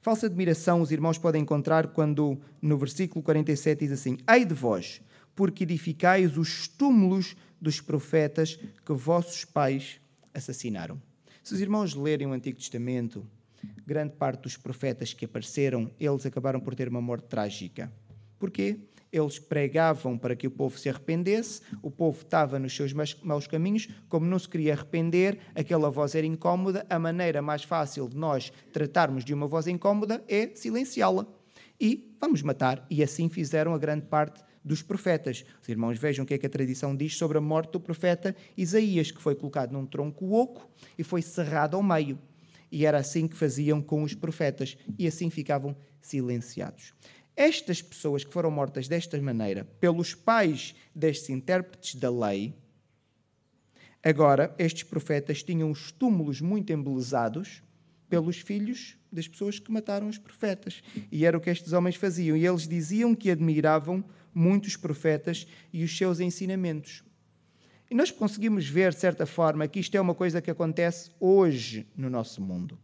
Falsa 0.00 0.26
admiração 0.26 0.80
os 0.80 0.90
irmãos 0.90 1.18
podem 1.18 1.42
encontrar 1.42 1.88
quando 1.88 2.38
no 2.60 2.76
versículo 2.76 3.22
47 3.22 3.80
diz 3.80 3.92
assim: 3.92 4.18
Ai 4.26 4.44
de 4.44 4.54
vós, 4.54 5.00
porque 5.34 5.64
edificais 5.64 6.36
os 6.36 6.68
túmulos 6.68 7.36
dos 7.60 7.80
profetas 7.80 8.58
que 8.84 8.92
vossos 8.92 9.44
pais 9.44 10.00
assassinaram. 10.34 11.00
Se 11.42 11.54
os 11.54 11.60
irmãos 11.60 11.94
lerem 11.94 12.26
o 12.26 12.32
Antigo 12.32 12.58
Testamento, 12.58 13.26
grande 13.86 14.14
parte 14.14 14.42
dos 14.42 14.56
profetas 14.56 15.12
que 15.12 15.24
apareceram, 15.24 15.90
eles 15.98 16.26
acabaram 16.26 16.60
por 16.60 16.74
ter 16.74 16.88
uma 16.88 17.00
morte 17.00 17.26
trágica. 17.26 17.92
Porquê? 18.38 18.78
Eles 19.12 19.38
pregavam 19.38 20.16
para 20.16 20.34
que 20.34 20.46
o 20.46 20.50
povo 20.50 20.78
se 20.78 20.88
arrependesse, 20.88 21.60
o 21.82 21.90
povo 21.90 22.22
estava 22.22 22.58
nos 22.58 22.74
seus 22.74 22.92
maus 22.92 23.46
caminhos, 23.46 23.88
como 24.08 24.24
não 24.24 24.38
se 24.38 24.48
queria 24.48 24.72
arrepender, 24.72 25.38
aquela 25.54 25.90
voz 25.90 26.14
era 26.14 26.26
incómoda, 26.26 26.86
a 26.88 26.98
maneira 26.98 27.42
mais 27.42 27.62
fácil 27.62 28.08
de 28.08 28.16
nós 28.16 28.50
tratarmos 28.72 29.24
de 29.24 29.34
uma 29.34 29.46
voz 29.46 29.66
incómoda 29.66 30.24
é 30.26 30.48
silenciá-la. 30.54 31.26
E 31.78 32.16
vamos 32.20 32.42
matar. 32.42 32.86
E 32.88 33.02
assim 33.02 33.28
fizeram 33.28 33.74
a 33.74 33.78
grande 33.78 34.06
parte 34.06 34.42
dos 34.64 34.82
profetas. 34.82 35.44
Os 35.60 35.68
irmãos 35.68 35.98
vejam 35.98 36.24
o 36.24 36.26
que 36.26 36.34
é 36.34 36.38
que 36.38 36.46
a 36.46 36.50
tradição 36.50 36.96
diz 36.96 37.16
sobre 37.16 37.38
a 37.38 37.40
morte 37.40 37.72
do 37.72 37.80
profeta 37.80 38.34
Isaías, 38.56 39.10
que 39.10 39.20
foi 39.20 39.34
colocado 39.34 39.72
num 39.72 39.84
tronco 39.84 40.32
oco 40.32 40.70
e 40.96 41.02
foi 41.02 41.20
cerrado 41.20 41.76
ao 41.76 41.82
meio. 41.82 42.18
E 42.70 42.86
era 42.86 42.98
assim 42.98 43.28
que 43.28 43.36
faziam 43.36 43.82
com 43.82 44.02
os 44.02 44.14
profetas, 44.14 44.78
e 44.98 45.06
assim 45.06 45.28
ficavam 45.28 45.76
silenciados. 46.00 46.94
Estas 47.36 47.80
pessoas 47.80 48.24
que 48.24 48.32
foram 48.32 48.50
mortas 48.50 48.88
desta 48.88 49.20
maneira 49.20 49.64
pelos 49.80 50.14
pais 50.14 50.74
destes 50.94 51.30
intérpretes 51.30 51.94
da 51.94 52.10
lei, 52.10 52.54
agora 54.02 54.54
estes 54.58 54.82
profetas 54.82 55.42
tinham 55.42 55.70
os 55.70 55.90
túmulos 55.90 56.40
muito 56.40 56.72
embelezados 56.72 57.62
pelos 58.08 58.38
filhos 58.38 58.98
das 59.10 59.26
pessoas 59.26 59.58
que 59.58 59.72
mataram 59.72 60.08
os 60.08 60.18
profetas. 60.18 60.82
E 61.10 61.24
era 61.24 61.36
o 61.36 61.40
que 61.40 61.48
estes 61.48 61.72
homens 61.72 61.96
faziam. 61.96 62.36
E 62.36 62.46
eles 62.46 62.68
diziam 62.68 63.14
que 63.14 63.30
admiravam 63.30 64.04
muitos 64.34 64.76
profetas 64.76 65.46
e 65.72 65.82
os 65.82 65.96
seus 65.96 66.20
ensinamentos. 66.20 67.02
E 67.90 67.94
nós 67.94 68.10
conseguimos 68.10 68.66
ver, 68.66 68.92
de 68.92 69.00
certa 69.00 69.26
forma, 69.26 69.68
que 69.68 69.80
isto 69.80 69.94
é 69.94 70.00
uma 70.00 70.14
coisa 70.14 70.40
que 70.40 70.50
acontece 70.50 71.10
hoje 71.20 71.86
no 71.96 72.08
nosso 72.08 72.40
mundo. 72.40 72.78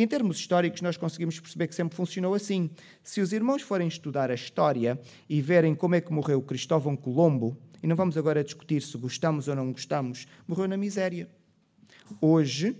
Em 0.00 0.06
termos 0.06 0.38
históricos, 0.38 0.80
nós 0.80 0.96
conseguimos 0.96 1.40
perceber 1.40 1.66
que 1.66 1.74
sempre 1.74 1.96
funcionou 1.96 2.32
assim. 2.32 2.70
Se 3.02 3.20
os 3.20 3.32
irmãos 3.32 3.62
forem 3.62 3.88
estudar 3.88 4.30
a 4.30 4.34
história 4.34 4.96
e 5.28 5.42
verem 5.42 5.74
como 5.74 5.96
é 5.96 6.00
que 6.00 6.12
morreu 6.12 6.40
Cristóvão 6.40 6.94
Colombo, 6.94 7.58
e 7.82 7.86
não 7.88 7.96
vamos 7.96 8.16
agora 8.16 8.44
discutir 8.44 8.80
se 8.80 8.96
gostamos 8.96 9.48
ou 9.48 9.56
não 9.56 9.72
gostamos, 9.72 10.28
morreu 10.46 10.68
na 10.68 10.76
miséria. 10.76 11.28
Hoje 12.20 12.76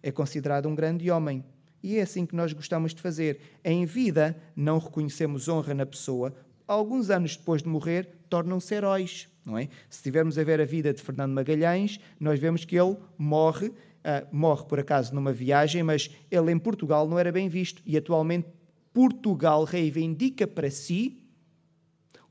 é 0.00 0.12
considerado 0.12 0.68
um 0.68 0.74
grande 0.76 1.10
homem. 1.10 1.44
E 1.82 1.96
é 1.96 2.02
assim 2.02 2.24
que 2.24 2.36
nós 2.36 2.52
gostamos 2.52 2.94
de 2.94 3.02
fazer. 3.02 3.40
Em 3.64 3.84
vida, 3.84 4.40
não 4.54 4.78
reconhecemos 4.78 5.48
honra 5.48 5.74
na 5.74 5.84
pessoa. 5.84 6.32
Alguns 6.68 7.10
anos 7.10 7.36
depois 7.36 7.64
de 7.64 7.68
morrer, 7.68 8.08
tornam-se 8.28 8.72
heróis. 8.72 9.28
Não 9.44 9.58
é? 9.58 9.68
Se 9.88 10.04
tivermos 10.04 10.38
a 10.38 10.44
ver 10.44 10.60
a 10.60 10.64
vida 10.64 10.94
de 10.94 11.02
Fernando 11.02 11.32
Magalhães, 11.32 11.98
nós 12.20 12.38
vemos 12.38 12.64
que 12.64 12.78
ele 12.78 12.96
morre 13.18 13.72
Uh, 14.00 14.26
morre 14.34 14.64
por 14.64 14.80
acaso 14.80 15.14
numa 15.14 15.32
viagem, 15.32 15.82
mas 15.82 16.10
ele 16.30 16.50
em 16.50 16.58
Portugal 16.58 17.06
não 17.06 17.18
era 17.18 17.30
bem 17.30 17.48
visto 17.48 17.82
e 17.84 17.98
atualmente 17.98 18.48
Portugal 18.94 19.62
reivindica 19.64 20.46
para 20.46 20.70
si 20.70 21.20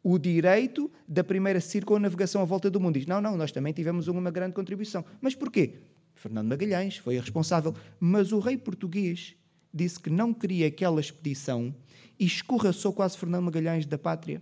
o 0.03 0.17
direito 0.17 0.91
da 1.07 1.23
primeira 1.23 1.59
circunnavegação 1.59 2.41
à 2.41 2.45
volta 2.45 2.69
do 2.69 2.79
mundo. 2.79 2.95
Diz: 2.95 3.05
não, 3.05 3.21
não, 3.21 3.37
nós 3.37 3.51
também 3.51 3.73
tivemos 3.73 4.07
uma 4.07 4.31
grande 4.31 4.53
contribuição. 4.53 5.05
Mas 5.21 5.35
porquê? 5.35 5.75
Fernando 6.15 6.47
Magalhães 6.47 6.97
foi 6.97 7.17
responsável. 7.17 7.73
Mas 7.99 8.31
o 8.31 8.39
rei 8.39 8.57
português 8.57 9.35
disse 9.73 9.99
que 9.99 10.09
não 10.09 10.33
queria 10.33 10.67
aquela 10.67 10.99
expedição 10.99 11.73
e 12.19 12.25
escorraçou 12.25 12.91
quase 12.91 13.17
Fernando 13.17 13.45
Magalhães 13.45 13.85
da 13.85 13.97
pátria. 13.97 14.41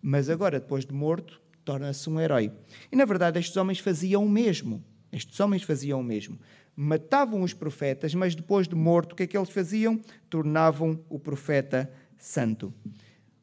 Mas 0.00 0.30
agora, 0.30 0.60
depois 0.60 0.86
de 0.86 0.92
morto, 0.92 1.40
torna-se 1.64 2.08
um 2.08 2.18
herói. 2.18 2.52
E 2.90 2.96
na 2.96 3.04
verdade, 3.04 3.38
estes 3.38 3.56
homens 3.56 3.78
faziam 3.78 4.24
o 4.24 4.28
mesmo. 4.28 4.82
Estes 5.12 5.38
homens 5.40 5.62
faziam 5.62 6.00
o 6.00 6.04
mesmo. 6.04 6.38
Matavam 6.76 7.42
os 7.42 7.52
profetas, 7.52 8.14
mas 8.14 8.34
depois 8.34 8.68
de 8.68 8.74
morto, 8.74 9.12
o 9.12 9.16
que 9.16 9.24
é 9.24 9.26
que 9.26 9.36
eles 9.36 9.50
faziam? 9.50 10.00
Tornavam 10.28 11.02
o 11.08 11.18
profeta 11.18 11.90
santo. 12.16 12.72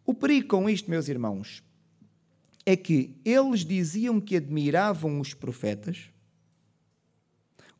O 0.05 0.13
perigo 0.13 0.47
com 0.47 0.69
isto, 0.69 0.89
meus 0.89 1.07
irmãos, 1.07 1.63
é 2.65 2.75
que 2.75 3.15
eles 3.23 3.65
diziam 3.65 4.19
que 4.19 4.35
admiravam 4.35 5.19
os 5.19 5.33
profetas, 5.33 6.09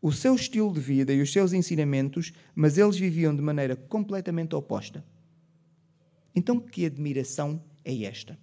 o 0.02 0.12
seu 0.12 0.36
estilo 0.36 0.72
de 0.72 0.80
vida 0.80 1.14
e 1.14 1.22
os 1.22 1.32
seus 1.32 1.54
ensinamentos, 1.54 2.34
mas 2.54 2.78
eles 2.78 2.98
viviam 2.98 3.36
de 3.36 3.42
maneira 3.42 3.76
completamente 3.76 4.54
oposta. 4.56 5.04
Então, 6.36 6.60
que 6.60 6.86
admiração 6.86 7.64
é 7.84 8.04
esta? 8.04 8.38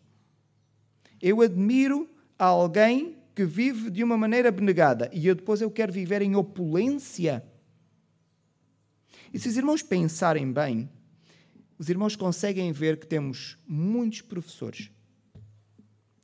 Eu 1.21 1.41
admiro 1.41 2.09
alguém 2.37 3.17
que 3.35 3.45
vive 3.45 3.91
de 3.91 4.05
uma 4.05 4.17
maneira 4.17 4.49
abnegada 4.49 5.11
e 5.13 5.27
eu 5.27 5.35
depois 5.35 5.61
eu 5.61 5.71
quero 5.71 5.93
viver 5.93 6.23
em 6.23 6.37
opulência. 6.37 7.45
E 9.33 9.39
se 9.39 9.49
os 9.49 9.57
irmãos 9.57 9.83
pensarem 9.83 10.53
bem, 10.53 10.89
os 11.79 11.89
irmãos 11.89 12.15
conseguem 12.15 12.71
ver 12.73 12.99
que 12.99 13.07
temos 13.07 13.59
muitos 13.67 14.21
professores 14.21 14.91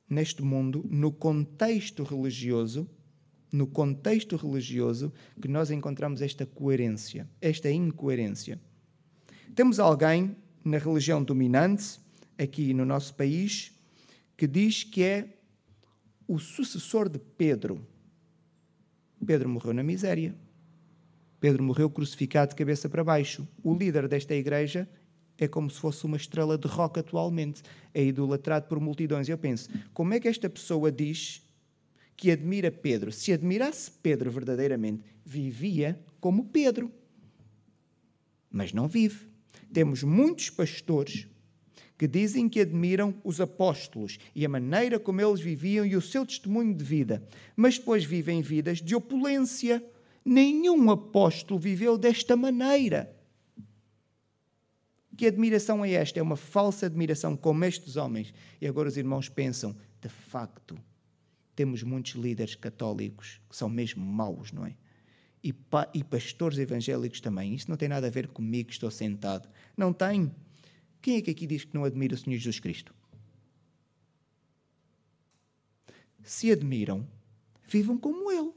neste 0.09 0.43
mundo, 0.43 0.85
no 0.89 1.11
contexto 1.11 2.03
religioso, 2.03 2.89
no 3.51 3.67
contexto 3.67 4.37
religioso, 4.37 5.13
que 5.41 5.49
nós 5.49 5.71
encontramos 5.71 6.23
esta 6.23 6.47
coerência, 6.47 7.29
esta 7.41 7.71
incoerência. 7.71 8.61
Temos 9.55 9.81
alguém 9.81 10.37
na 10.65 10.79
religião 10.79 11.23
dominante, 11.23 11.99
aqui 12.39 12.73
no 12.73 12.85
nosso 12.85 13.15
país, 13.15 13.73
que 14.37 14.47
diz 14.47 14.85
que 14.85 15.03
é 15.03 15.38
o 16.29 16.39
sucessor 16.39 17.09
de 17.09 17.19
Pedro. 17.19 17.85
Pedro 19.27 19.49
morreu 19.49 19.73
na 19.73 19.83
miséria. 19.83 20.35
Pedro 21.41 21.63
morreu 21.63 21.89
crucificado 21.89 22.51
de 22.51 22.57
cabeça 22.57 22.89
para 22.89 23.03
baixo. 23.03 23.49
O 23.65 23.75
líder 23.75 24.07
desta 24.07 24.35
igreja 24.35 24.87
é 25.39 25.49
como 25.49 25.71
se 25.71 25.81
fosse 25.81 26.05
uma 26.05 26.19
estrela 26.19 26.59
de 26.59 26.69
rock 26.69 27.01
atualmente. 27.01 27.63
É 27.95 28.05
idolatrado 28.05 28.69
por 28.69 28.79
multidões. 28.79 29.29
Eu 29.29 29.39
penso, 29.39 29.71
como 29.95 30.13
é 30.13 30.21
que 30.21 30.29
esta 30.29 30.51
pessoa 30.51 30.93
diz 30.93 31.43
que 32.15 32.31
admira 32.33 32.71
Pedro. 32.71 33.11
Se 33.13 33.33
admirasse 33.33 33.91
Pedro 34.03 34.31
verdadeiramente, 34.31 35.05
vivia 35.25 35.99
como 36.21 36.47
Pedro. 36.47 36.93
Mas 38.51 38.73
não 38.73 38.89
vive. 38.89 39.29
Temos 39.73 40.03
muitos 40.03 40.51
pastores 40.51 41.29
que 41.99 42.07
dizem 42.07 42.49
que 42.49 42.61
admiram 42.61 43.13
os 43.25 43.41
apóstolos 43.41 44.19
e 44.33 44.47
a 44.47 44.49
maneira 44.49 45.01
como 45.01 45.21
eles 45.21 45.41
viviam 45.41 45.85
e 45.85 45.97
o 45.97 46.01
seu 46.01 46.25
testemunho 46.25 46.73
de 46.73 46.85
vida, 46.85 47.27
mas 47.57 47.77
depois 47.77 48.05
vivem 48.05 48.41
vidas 48.41 48.81
de 48.81 48.95
opulência. 48.95 49.85
Nenhum 50.25 50.91
apóstolo 50.91 51.59
viveu 51.59 51.99
desta 51.99 52.37
maneira. 52.37 53.13
Que 55.17 55.27
admiração 55.27 55.85
é 55.85 55.91
esta? 55.91 56.21
É 56.21 56.23
uma 56.23 56.37
falsa 56.37 56.87
admiração, 56.87 57.37
como 57.37 57.65
estes 57.65 57.97
homens. 57.97 58.33
E 58.61 58.69
agora 58.69 58.89
os 58.89 58.97
irmãos 58.97 59.29
pensam, 59.29 59.75
de 60.01 60.09
facto, 60.09 60.79
temos 61.57 61.83
muitos 61.83 62.13
líderes 62.13 62.55
católicos 62.55 63.41
que 63.51 63.57
são 63.57 63.69
mesmo 63.69 64.05
maus, 64.05 64.53
não 64.53 64.65
é? 64.65 64.77
E, 65.43 65.53
pa 65.53 65.89
e 65.93 66.05
pastores 66.05 66.59
evangélicos 66.59 67.21
também. 67.21 67.53
Isso 67.53 67.69
não 67.69 67.77
tem 67.77 67.89
nada 67.89 68.07
a 68.07 68.11
ver 68.11 68.29
comigo, 68.29 68.71
estou 68.71 68.93
sentado. 68.93 69.49
Não 69.77 69.93
tem. 69.93 70.31
Quem 71.01 71.17
é 71.17 71.23
que 71.23 71.31
aqui 71.31 71.47
diz 71.47 71.65
que 71.65 71.75
não 71.75 71.85
admira 71.85 72.15
o 72.15 72.19
Senhor 72.19 72.37
Jesus 72.37 72.59
Cristo? 72.59 72.95
Se 76.23 76.51
admiram, 76.51 77.07
vivam 77.67 77.97
como 77.97 78.31
Ele. 78.31 78.53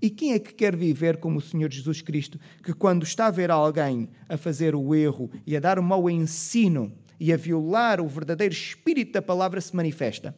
E 0.00 0.10
quem 0.10 0.32
é 0.32 0.38
que 0.38 0.52
quer 0.52 0.76
viver 0.76 1.18
como 1.18 1.38
o 1.38 1.42
Senhor 1.42 1.72
Jesus 1.72 2.02
Cristo, 2.02 2.38
que 2.62 2.74
quando 2.74 3.04
está 3.04 3.26
a 3.26 3.30
ver 3.30 3.50
alguém 3.50 4.08
a 4.28 4.36
fazer 4.36 4.74
o 4.74 4.94
erro 4.94 5.30
e 5.46 5.56
a 5.56 5.60
dar 5.60 5.78
o 5.78 5.82
mau 5.82 6.10
ensino 6.10 6.92
e 7.18 7.32
a 7.32 7.36
violar 7.36 8.00
o 8.00 8.08
verdadeiro 8.08 8.52
espírito 8.52 9.12
da 9.12 9.22
palavra 9.22 9.60
se 9.60 9.74
manifesta? 9.74 10.36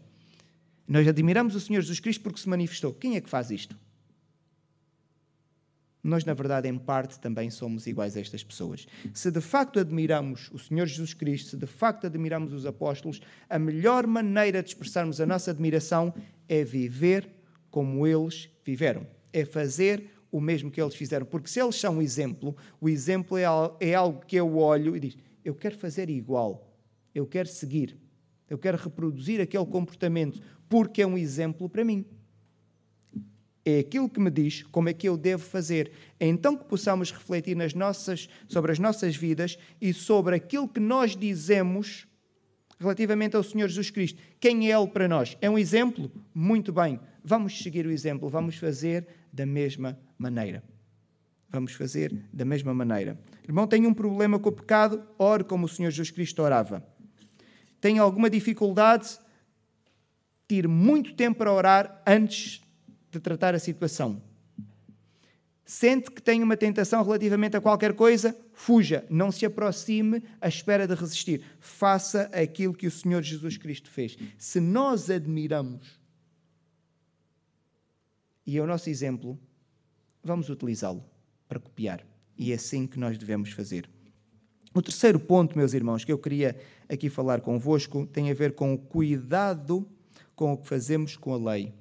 Nós 0.86 1.08
admiramos 1.08 1.54
o 1.54 1.60
Senhor 1.60 1.80
Jesus 1.80 1.98
Cristo 1.98 2.22
porque 2.22 2.40
se 2.40 2.48
manifestou. 2.48 2.92
Quem 2.92 3.16
é 3.16 3.20
que 3.20 3.28
faz 3.28 3.50
isto? 3.50 3.76
Nós, 6.06 6.24
na 6.24 6.34
verdade, 6.34 6.68
em 6.68 6.78
parte 6.78 7.18
também 7.18 7.50
somos 7.50 7.86
iguais 7.86 8.16
a 8.16 8.20
estas 8.20 8.44
pessoas. 8.44 8.86
Se 9.12 9.30
de 9.30 9.40
facto 9.40 9.78
admiramos 9.78 10.50
o 10.52 10.58
Senhor 10.58 10.86
Jesus 10.86 11.14
Cristo, 11.14 11.50
se 11.50 11.56
de 11.56 11.66
facto 11.66 12.06
admiramos 12.06 12.52
os 12.52 12.64
apóstolos, 12.64 13.20
a 13.48 13.58
melhor 13.58 14.06
maneira 14.06 14.62
de 14.62 14.68
expressarmos 14.68 15.20
a 15.20 15.26
nossa 15.26 15.50
admiração 15.50 16.14
é 16.48 16.64
viver 16.64 17.28
como 17.70 18.06
eles 18.06 18.48
viveram, 18.64 19.06
é 19.32 19.44
fazer 19.44 20.10
o 20.30 20.40
mesmo 20.40 20.70
que 20.70 20.80
eles 20.80 20.94
fizeram. 20.94 21.26
Porque 21.26 21.48
se 21.48 21.60
eles 21.60 21.76
são 21.76 21.98
o 21.98 22.02
exemplo, 22.02 22.56
o 22.80 22.88
exemplo 22.88 23.36
é 23.36 23.94
algo 23.94 24.24
que 24.26 24.36
eu 24.36 24.56
olho 24.58 24.96
e 24.96 25.00
diz: 25.00 25.16
eu 25.44 25.54
quero 25.54 25.76
fazer 25.76 26.08
igual, 26.10 26.76
eu 27.14 27.26
quero 27.26 27.48
seguir, 27.48 27.98
eu 28.48 28.58
quero 28.58 28.78
reproduzir 28.78 29.40
aquele 29.40 29.66
comportamento, 29.66 30.40
porque 30.68 31.02
é 31.02 31.06
um 31.06 31.18
exemplo 31.18 31.68
para 31.68 31.84
mim 31.84 32.04
é 33.66 33.80
aquilo 33.80 34.08
que 34.08 34.20
me 34.20 34.30
diz 34.30 34.62
como 34.62 34.88
é 34.88 34.92
que 34.92 35.08
eu 35.08 35.16
devo 35.16 35.42
fazer. 35.42 35.90
É 36.20 36.26
então 36.28 36.56
que 36.56 36.64
possamos 36.64 37.10
refletir 37.10 37.56
nas 37.56 37.74
nossas, 37.74 38.28
sobre 38.46 38.70
as 38.70 38.78
nossas 38.78 39.16
vidas 39.16 39.58
e 39.80 39.92
sobre 39.92 40.36
aquilo 40.36 40.68
que 40.68 40.78
nós 40.78 41.16
dizemos 41.16 42.06
relativamente 42.78 43.34
ao 43.34 43.42
Senhor 43.42 43.66
Jesus 43.66 43.90
Cristo. 43.90 44.22
Quem 44.38 44.70
é 44.70 44.78
Ele 44.78 44.86
para 44.86 45.08
nós? 45.08 45.36
É 45.40 45.50
um 45.50 45.58
exemplo? 45.58 46.08
Muito 46.32 46.72
bem. 46.72 47.00
Vamos 47.24 47.58
seguir 47.60 47.84
o 47.86 47.90
exemplo, 47.90 48.28
vamos 48.28 48.54
fazer 48.56 49.08
da 49.32 49.44
mesma 49.44 49.98
maneira. 50.16 50.62
Vamos 51.50 51.72
fazer 51.72 52.14
da 52.32 52.44
mesma 52.44 52.72
maneira. 52.72 53.18
Irmão, 53.42 53.66
tem 53.66 53.84
um 53.84 53.94
problema 53.94 54.38
com 54.38 54.48
o 54.48 54.52
pecado? 54.52 55.02
Ore 55.18 55.42
como 55.42 55.66
o 55.66 55.68
Senhor 55.68 55.90
Jesus 55.90 56.12
Cristo 56.12 56.40
orava. 56.40 56.86
Tem 57.80 57.98
alguma 57.98 58.30
dificuldade? 58.30 59.18
Tire 60.46 60.68
muito 60.68 61.14
tempo 61.14 61.38
para 61.38 61.52
orar 61.52 62.00
antes 62.06 62.60
de 63.16 63.22
tratar 63.22 63.54
a 63.54 63.58
situação. 63.58 64.22
Sente 65.64 66.12
que 66.12 66.22
tem 66.22 66.42
uma 66.44 66.56
tentação 66.56 67.02
relativamente 67.02 67.56
a 67.56 67.60
qualquer 67.60 67.92
coisa, 67.94 68.36
fuja, 68.52 69.04
não 69.10 69.32
se 69.32 69.44
aproxime 69.44 70.22
à 70.40 70.46
espera 70.46 70.86
de 70.86 70.94
resistir. 70.94 71.42
Faça 71.58 72.30
aquilo 72.32 72.72
que 72.72 72.86
o 72.86 72.90
Senhor 72.90 73.20
Jesus 73.20 73.56
Cristo 73.56 73.90
fez. 73.90 74.16
Se 74.38 74.60
nós 74.60 75.10
admiramos 75.10 75.98
e 78.46 78.56
é 78.56 78.62
o 78.62 78.66
nosso 78.66 78.88
exemplo, 78.88 79.36
vamos 80.22 80.48
utilizá-lo 80.48 81.04
para 81.48 81.58
copiar. 81.58 82.06
E 82.38 82.52
é 82.52 82.54
assim 82.54 82.86
que 82.86 82.98
nós 82.98 83.18
devemos 83.18 83.50
fazer. 83.50 83.90
O 84.72 84.80
terceiro 84.80 85.18
ponto, 85.18 85.58
meus 85.58 85.74
irmãos, 85.74 86.04
que 86.04 86.12
eu 86.12 86.18
queria 86.18 86.56
aqui 86.88 87.10
falar 87.10 87.40
convosco, 87.40 88.06
tem 88.06 88.30
a 88.30 88.34
ver 88.34 88.54
com 88.54 88.72
o 88.72 88.78
cuidado 88.78 89.88
com 90.36 90.52
o 90.52 90.56
que 90.56 90.68
fazemos 90.68 91.16
com 91.16 91.32
a 91.32 91.52
lei 91.54 91.74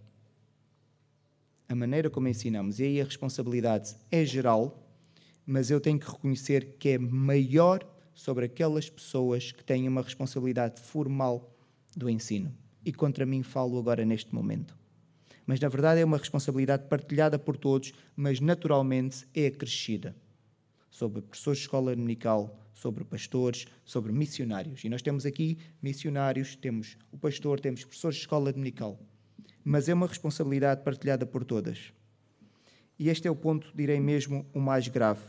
a 1.68 1.76
maneira 1.76 2.10
como 2.10 2.28
ensinamos, 2.28 2.80
e 2.80 2.84
aí 2.84 3.02
a 3.02 3.06
responsabilidade 3.06 3.96
é 4.12 4.24
geral, 4.24 4.88
mas 5.46 5.70
eu 5.70 5.80
tenho 5.80 6.00
que 6.00 6.10
reconhecer 6.10 6.78
que 6.78 6.90
é 6.90 6.98
maior 6.98 7.86
sobre 8.14 8.46
aquelas 8.46 8.90
pessoas 8.90 9.52
que 9.52 9.64
têm 9.64 9.88
uma 9.88 10.02
responsabilidade 10.02 10.80
formal 10.82 11.54
do 11.96 12.10
ensino. 12.10 12.54
E 12.86 12.94
contra 12.94 13.26
mim 13.26 13.44
falo 13.44 13.78
agora 13.78 14.06
neste 14.06 14.34
momento. 14.34 14.78
Mas 15.46 15.60
na 15.60 15.68
verdade 15.68 16.02
é 16.02 16.06
uma 16.06 16.18
responsabilidade 16.18 16.88
partilhada 16.88 17.38
por 17.38 17.58
todos, 17.58 17.94
mas 18.16 18.40
naturalmente 18.40 19.28
é 19.34 19.48
acrescida 19.48 20.16
sobre 20.90 21.22
professores 21.22 21.60
de 21.60 21.66
escola 21.66 21.96
dominical, 21.96 22.58
sobre 22.74 23.04
pastores, 23.04 23.66
sobre 23.84 24.14
missionários. 24.14 24.84
E 24.84 24.90
nós 24.90 25.02
temos 25.02 25.26
aqui 25.26 25.58
missionários, 25.82 26.56
temos 26.56 26.98
o 27.12 27.18
pastor, 27.18 27.60
temos 27.60 27.84
professores 27.84 28.16
de 28.16 28.22
escola 28.22 28.52
dominical 28.52 29.00
mas 29.64 29.90
é 29.90 29.94
uma 29.94 30.08
responsabilidade 30.08 30.84
partilhada 30.84 31.26
por 31.26 31.44
todas. 31.44 31.92
E 32.98 33.10
este 33.10 33.28
é 33.28 33.32
o 33.32 33.36
ponto, 33.36 33.72
direi 33.76 34.00
mesmo, 34.00 34.46
o 34.54 34.60
mais 34.60 34.88
grave. 34.88 35.22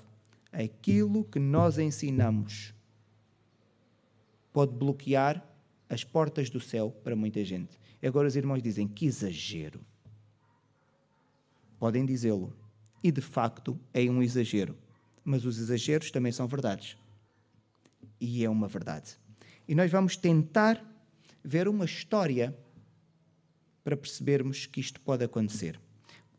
Aquilo 0.52 1.24
que 1.24 1.38
nós 1.38 1.78
ensinamos 1.78 2.74
pode 4.52 4.74
bloquear 4.74 5.44
as 5.88 6.04
portas 6.04 6.48
do 6.48 6.60
céu 6.60 6.90
para 7.02 7.16
muita 7.16 7.44
gente. 7.44 7.78
Agora 8.02 8.28
os 8.28 8.36
irmãos 8.36 8.62
dizem 8.62 8.86
que 8.86 9.06
exagero. 9.06 9.80
Podem 11.78 12.06
dizê-lo. 12.06 12.52
E 13.02 13.10
de 13.10 13.20
facto 13.20 13.78
é 13.92 14.02
um 14.02 14.22
exagero. 14.22 14.76
Mas 15.24 15.44
os 15.44 15.58
exageros 15.58 16.10
também 16.10 16.32
são 16.32 16.46
verdades. 16.46 16.96
E 18.20 18.44
é 18.44 18.50
uma 18.50 18.68
verdade. 18.68 19.18
E 19.68 19.74
nós 19.74 19.90
vamos 19.90 20.16
tentar 20.16 20.82
ver 21.44 21.68
uma 21.68 21.84
história 21.84 22.56
para 23.86 23.96
percebermos 23.96 24.66
que 24.66 24.80
isto 24.80 25.00
pode 25.00 25.22
acontecer. 25.22 25.78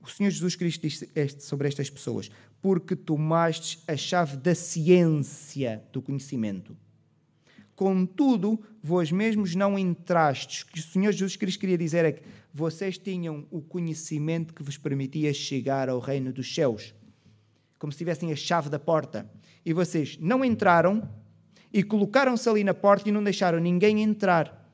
O 0.01 0.09
Senhor 0.09 0.29
Jesus 0.29 0.53
Cristo 0.53 0.81
diz 0.81 1.01
sobre 1.39 1.69
estas 1.69 1.89
pessoas: 1.89 2.29
porque 2.61 2.93
tomastes 2.93 3.81
a 3.87 3.95
chave 3.95 4.35
da 4.35 4.53
ciência 4.53 5.81
do 5.93 6.01
conhecimento. 6.01 6.75
Contudo, 7.73 8.61
vós 8.83 9.13
mesmos 9.13 9.55
não 9.55 9.79
entrastes. 9.79 10.63
O 10.63 10.67
que 10.67 10.79
o 10.81 10.83
Senhor 10.83 11.13
Jesus 11.13 11.37
Cristo 11.37 11.61
queria 11.61 11.77
dizer 11.77 12.03
é 12.03 12.11
que 12.11 12.23
vocês 12.53 12.97
tinham 12.97 13.47
o 13.49 13.61
conhecimento 13.61 14.53
que 14.53 14.63
vos 14.63 14.77
permitia 14.77 15.33
chegar 15.33 15.87
ao 15.87 15.99
reino 15.99 16.33
dos 16.33 16.53
céus, 16.53 16.93
como 17.79 17.93
se 17.93 17.97
tivessem 17.97 18.33
a 18.33 18.35
chave 18.35 18.69
da 18.69 18.77
porta. 18.77 19.25
E 19.65 19.71
vocês 19.71 20.17
não 20.19 20.43
entraram 20.43 21.09
e 21.71 21.81
colocaram-se 21.81 22.49
ali 22.49 22.65
na 22.65 22.73
porta 22.73 23.07
e 23.07 23.11
não 23.13 23.23
deixaram 23.23 23.57
ninguém 23.57 24.03
entrar 24.03 24.66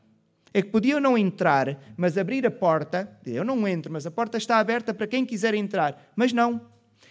é 0.53 0.61
que 0.61 0.69
podiam 0.69 0.99
não 0.99 1.17
entrar, 1.17 1.81
mas 1.97 2.17
abrir 2.17 2.45
a 2.45 2.51
porta. 2.51 3.09
Eu 3.25 3.43
não 3.43 3.67
entro, 3.67 3.91
mas 3.91 4.05
a 4.05 4.11
porta 4.11 4.37
está 4.37 4.59
aberta 4.59 4.93
para 4.93 5.07
quem 5.07 5.25
quiser 5.25 5.55
entrar. 5.55 6.11
Mas 6.15 6.31
não. 6.31 6.61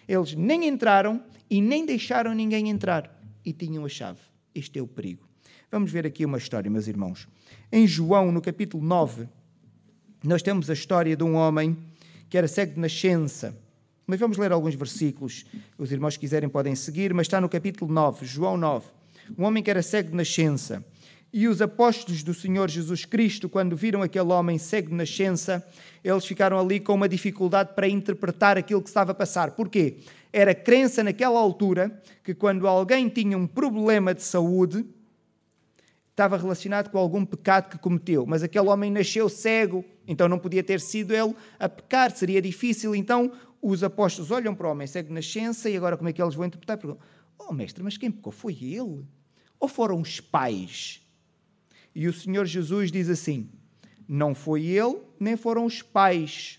Eles 0.06 0.34
nem 0.34 0.68
entraram 0.68 1.22
e 1.50 1.60
nem 1.60 1.84
deixaram 1.84 2.34
ninguém 2.34 2.70
entrar. 2.70 3.20
E 3.44 3.52
tinham 3.52 3.84
a 3.84 3.88
chave. 3.88 4.20
Este 4.54 4.78
é 4.78 4.82
o 4.82 4.86
perigo. 4.86 5.28
Vamos 5.70 5.90
ver 5.90 6.06
aqui 6.06 6.24
uma 6.24 6.38
história, 6.38 6.70
meus 6.70 6.86
irmãos. 6.86 7.26
Em 7.72 7.86
João, 7.86 8.30
no 8.30 8.40
capítulo 8.40 8.84
9, 8.84 9.28
nós 10.22 10.42
temos 10.42 10.70
a 10.70 10.72
história 10.72 11.16
de 11.16 11.24
um 11.24 11.34
homem 11.34 11.76
que 12.28 12.38
era 12.38 12.46
cego 12.46 12.74
de 12.74 12.80
nascença. 12.80 13.58
Mas 14.06 14.20
vamos 14.20 14.36
ler 14.36 14.52
alguns 14.52 14.74
versículos. 14.74 15.44
Os 15.76 15.90
irmãos 15.90 16.14
que 16.14 16.20
quiserem 16.20 16.48
podem 16.48 16.74
seguir, 16.76 17.12
mas 17.12 17.26
está 17.26 17.40
no 17.40 17.48
capítulo 17.48 17.92
9, 17.92 18.24
João 18.24 18.56
9. 18.56 18.86
Um 19.36 19.44
homem 19.44 19.62
que 19.62 19.70
era 19.70 19.82
cego 19.82 20.10
de 20.10 20.16
nascença. 20.16 20.84
E 21.32 21.48
os 21.48 21.62
apóstolos 21.62 22.22
do 22.22 22.34
Senhor 22.34 22.68
Jesus 22.68 23.06
Cristo, 23.06 23.48
quando 23.48 23.74
viram 23.74 24.02
aquele 24.02 24.30
homem 24.30 24.58
cego 24.58 24.90
de 24.90 24.94
nascença, 24.94 25.66
eles 26.04 26.26
ficaram 26.26 26.58
ali 26.60 26.78
com 26.78 26.92
uma 26.92 27.08
dificuldade 27.08 27.72
para 27.74 27.88
interpretar 27.88 28.58
aquilo 28.58 28.82
que 28.82 28.88
estava 28.88 29.12
a 29.12 29.14
passar. 29.14 29.52
Porquê? 29.52 30.00
Era 30.30 30.54
crença 30.54 31.02
naquela 31.02 31.40
altura 31.40 32.02
que 32.22 32.34
quando 32.34 32.68
alguém 32.68 33.08
tinha 33.08 33.38
um 33.38 33.46
problema 33.46 34.14
de 34.14 34.22
saúde, 34.22 34.84
estava 36.10 36.36
relacionado 36.36 36.90
com 36.90 36.98
algum 36.98 37.24
pecado 37.24 37.70
que 37.70 37.78
cometeu. 37.78 38.26
Mas 38.26 38.42
aquele 38.42 38.68
homem 38.68 38.90
nasceu 38.90 39.26
cego, 39.30 39.82
então 40.06 40.28
não 40.28 40.38
podia 40.38 40.62
ter 40.62 40.80
sido 40.80 41.14
ele 41.14 41.34
a 41.58 41.66
pecar, 41.66 42.10
seria 42.10 42.42
difícil. 42.42 42.94
Então 42.94 43.32
os 43.62 43.82
apóstolos 43.82 44.30
olham 44.30 44.54
para 44.54 44.68
o 44.68 44.70
homem 44.70 44.86
cego 44.86 45.08
de 45.08 45.14
nascença 45.14 45.70
e 45.70 45.78
agora 45.78 45.96
como 45.96 46.10
é 46.10 46.12
que 46.12 46.20
eles 46.20 46.34
vão 46.34 46.44
interpretar? 46.44 46.76
Perguntam, 46.76 47.02
oh 47.38 47.54
mestre, 47.54 47.82
mas 47.82 47.96
quem 47.96 48.10
pecou? 48.10 48.32
Foi 48.32 48.52
ele? 48.52 49.02
Ou 49.58 49.68
foram 49.68 49.98
os 49.98 50.20
pais? 50.20 51.01
E 51.94 52.08
o 52.08 52.12
Senhor 52.12 52.46
Jesus 52.46 52.90
diz 52.90 53.08
assim: 53.08 53.50
Não 54.08 54.34
foi 54.34 54.64
ele, 54.66 54.98
nem 55.18 55.36
foram 55.36 55.64
os 55.64 55.82
pais. 55.82 56.58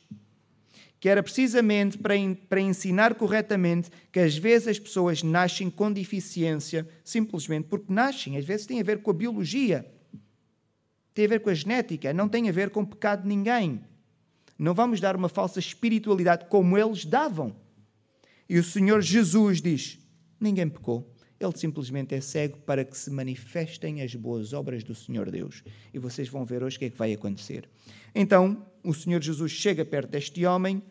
Que 1.00 1.10
era 1.10 1.22
precisamente 1.22 1.98
para, 1.98 2.16
para 2.48 2.62
ensinar 2.62 3.16
corretamente 3.16 3.90
que 4.12 4.20
às 4.20 4.38
vezes 4.38 4.70
as 4.70 4.80
pessoas 4.80 5.22
nascem 5.22 5.70
com 5.70 5.92
deficiência 5.92 6.88
simplesmente 7.04 7.68
porque 7.68 7.92
nascem. 7.92 8.38
Às 8.38 8.46
vezes 8.46 8.66
tem 8.66 8.80
a 8.80 8.84
ver 8.84 9.02
com 9.02 9.12
a 9.12 9.14
biologia, 9.14 9.86
tem 11.14 11.26
a 11.26 11.28
ver 11.28 11.42
com 11.42 11.50
a 11.50 11.54
genética, 11.54 12.14
não 12.14 12.30
tem 12.30 12.48
a 12.48 12.54
ver 12.54 12.70
com 12.70 12.82
o 12.82 12.88
pecado 12.88 13.24
de 13.24 13.28
ninguém. 13.28 13.84
Não 14.58 14.74
vamos 14.74 15.02
dar 15.02 15.16
uma 15.16 15.28
falsa 15.28 15.60
espiritualidade 15.60 16.46
como 16.46 16.78
eles 16.78 17.04
davam. 17.04 17.56
E 18.48 18.58
o 18.58 18.64
Senhor 18.64 19.02
Jesus 19.02 19.62
diz: 19.62 20.00
ninguém 20.40 20.70
pecou. 20.70 21.13
Ele 21.44 21.58
simplesmente 21.58 22.16
é 22.16 22.22
cego 22.22 22.58
para 22.60 22.86
que 22.86 22.98
se 22.98 23.12
manifestem 23.12 24.02
as 24.02 24.16
boas 24.16 24.54
obras 24.54 24.84
do 24.84 24.96
Senhor 24.96 25.30
Deus. 25.30 25.64
E 25.94 26.00
vocês 26.00 26.30
vão 26.30 26.46
ver 26.46 26.64
hoje 26.64 26.78
o 26.78 26.80
que 26.80 26.86
é 26.86 26.90
que 26.90 26.98
vai 26.98 27.14
acontecer. 27.14 27.70
Então, 28.16 28.66
o 28.84 28.94
Senhor 28.94 29.22
Jesus 29.22 29.52
chega 29.52 29.84
perto 29.84 30.12
deste 30.12 30.46
homem, 30.46 30.82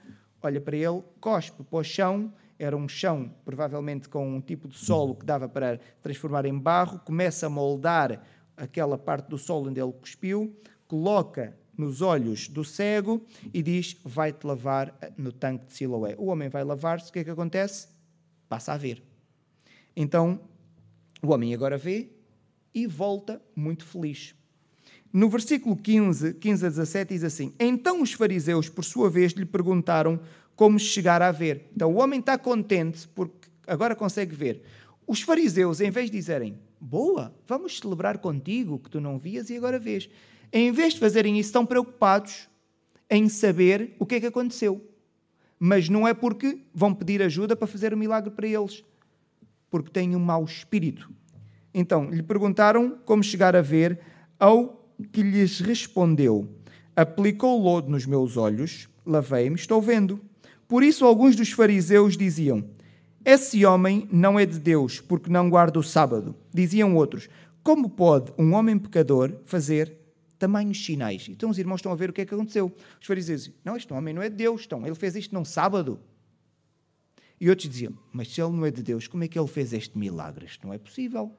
olha 0.43 0.61
para 0.61 0.77
ele, 0.77 1.03
cospe 1.21 1.62
para 1.62 1.79
o 1.79 1.85
chão, 1.85 2.33
era 2.59 2.77
um 2.77 2.88
chão, 2.88 3.35
provavelmente 3.45 4.09
com 4.09 4.37
um 4.37 4.41
tipo 4.41 4.69
de 4.69 4.77
solo 4.77 5.15
que 5.15 5.25
dava 5.25 5.49
para 5.49 5.81
transformar 6.01 6.45
em 6.47 6.57
barro, 6.57 7.01
começa 7.01 7.47
a 7.47 7.51
moldar 7.51 8.23
aquela 8.57 8.97
parte 8.97 9.29
do 9.29 9.38
solo 9.38 9.71
onde 9.71 9.81
ele 9.81 9.93
cuspiu, 9.93 10.55
coloca 10.87 11.57
nos 11.77 12.03
olhos 12.03 12.49
do 12.49 12.65
cego 12.65 13.25
e 13.53 13.62
diz: 13.62 13.97
Vai-te 14.05 14.47
lavar 14.47 14.95
no 15.17 15.33
tanque 15.33 15.67
de 15.67 15.73
Siloé. 15.73 16.15
O 16.19 16.27
homem 16.27 16.49
vai 16.49 16.62
lavar-se, 16.62 17.11
o 17.11 17.12
que 17.12 17.21
é 17.21 17.25
que 17.25 17.31
acontece? 17.31 17.88
Passa 18.49 18.75
a 18.75 18.77
ver. 18.77 19.12
Então, 19.96 20.40
o 21.22 21.33
homem 21.33 21.55
agora 21.55 21.76
vê 21.76 22.09
e 22.74 22.87
volta 22.87 23.40
muito 23.55 23.85
feliz. 23.85 24.35
No 25.12 25.28
versículo 25.28 25.76
15, 25.76 26.35
15 26.35 26.66
a 26.66 26.68
17 26.70 27.14
diz 27.14 27.24
assim: 27.24 27.52
Então 27.61 28.00
os 28.00 28.12
fariseus, 28.12 28.68
por 28.68 28.85
sua 28.85 29.11
vez, 29.11 29.33
lhe 29.33 29.44
perguntaram 29.44 30.18
como 30.57 30.78
chegar 30.78 31.20
a 31.20 31.31
ver. 31.31 31.70
Então 31.76 31.92
o 31.92 31.98
homem 31.98 32.18
está 32.18 32.38
contente 32.38 33.07
porque 33.09 33.48
agora 33.66 33.94
consegue 33.94 34.35
ver. 34.35 34.62
Os 35.07 35.20
fariseus, 35.20 35.81
em 35.81 35.90
vez 35.90 36.11
de 36.11 36.16
dizerem: 36.16 36.59
Boa, 36.81 37.35
vamos 37.46 37.78
celebrar 37.78 38.18
contigo 38.18 38.78
que 38.78 38.88
tu 38.88 39.00
não 39.00 39.18
vias 39.18 39.50
e 39.50 39.57
agora 39.57 39.78
vês, 39.78 40.09
em 40.50 40.72
vez 40.72 40.94
de 40.94 41.00
fazerem 41.00 41.38
isso, 41.38 41.48
estão 41.48 41.66
preocupados 41.66 42.48
em 43.11 43.28
saber 43.28 43.94
o 43.98 44.07
que 44.07 44.14
é 44.14 44.20
que 44.20 44.26
aconteceu. 44.26 44.88
Mas 45.59 45.90
não 45.90 46.09
é 46.09 46.14
porque 46.14 46.59
vão 46.74 46.94
pedir 46.94 47.22
ajuda 47.22 47.55
para 47.55 47.68
fazer 47.68 47.92
o 47.92 47.96
um 47.96 47.98
milagre 47.98 48.31
para 48.31 48.48
eles 48.48 48.83
porque 49.72 49.90
tem 49.90 50.14
um 50.14 50.20
mau 50.20 50.44
espírito. 50.44 51.11
Então 51.72 52.11
lhe 52.11 52.22
perguntaram 52.22 52.98
como 53.06 53.24
chegar 53.24 53.56
a 53.56 53.62
ver, 53.62 53.98
ao 54.38 54.87
que 55.11 55.22
lhes 55.22 55.61
respondeu: 55.61 56.46
Aplicou 56.94 57.58
lodo 57.58 57.90
nos 57.90 58.04
meus 58.04 58.37
olhos, 58.37 58.87
lavei-me, 59.04 59.56
estou 59.56 59.80
vendo. 59.80 60.20
Por 60.68 60.82
isso 60.82 61.06
alguns 61.06 61.35
dos 61.35 61.50
fariseus 61.52 62.18
diziam: 62.18 62.62
Esse 63.24 63.64
homem 63.64 64.06
não 64.12 64.38
é 64.38 64.44
de 64.44 64.58
Deus, 64.58 65.00
porque 65.00 65.30
não 65.30 65.48
guarda 65.48 65.78
o 65.78 65.82
sábado. 65.82 66.37
Diziam 66.52 66.94
outros: 66.94 67.30
Como 67.62 67.88
pode 67.88 68.30
um 68.38 68.52
homem 68.52 68.78
pecador 68.78 69.32
fazer 69.46 69.96
tamanhos 70.38 70.85
sinais? 70.85 71.28
Então 71.30 71.48
os 71.48 71.58
irmãos 71.58 71.76
estão 71.76 71.92
a 71.92 71.96
ver 71.96 72.11
o 72.11 72.12
que 72.12 72.20
é 72.20 72.26
que 72.26 72.35
aconteceu. 72.35 72.70
Os 73.00 73.06
fariseus 73.06 73.50
Não, 73.64 73.74
este 73.74 73.90
homem 73.94 74.12
não 74.12 74.20
é 74.20 74.28
de 74.28 74.37
Deus, 74.37 74.64
então, 74.66 74.87
ele 74.87 74.94
fez 74.94 75.16
isto 75.16 75.35
num 75.35 75.46
sábado. 75.46 75.98
E 77.42 77.50
outros 77.50 77.68
diziam: 77.68 77.92
Mas 78.12 78.28
se 78.28 78.40
ele 78.40 78.52
não 78.52 78.64
é 78.64 78.70
de 78.70 78.85
Deus, 78.85 79.09
como 79.09 79.24
é 79.24 79.28
que 79.28 79.37
ele 79.37 79.48
fez 79.48 79.72
este 79.72 79.98
milagre? 79.98 80.46
Isto 80.46 80.64
não 80.64 80.72
é 80.72 80.78
possível. 80.78 81.37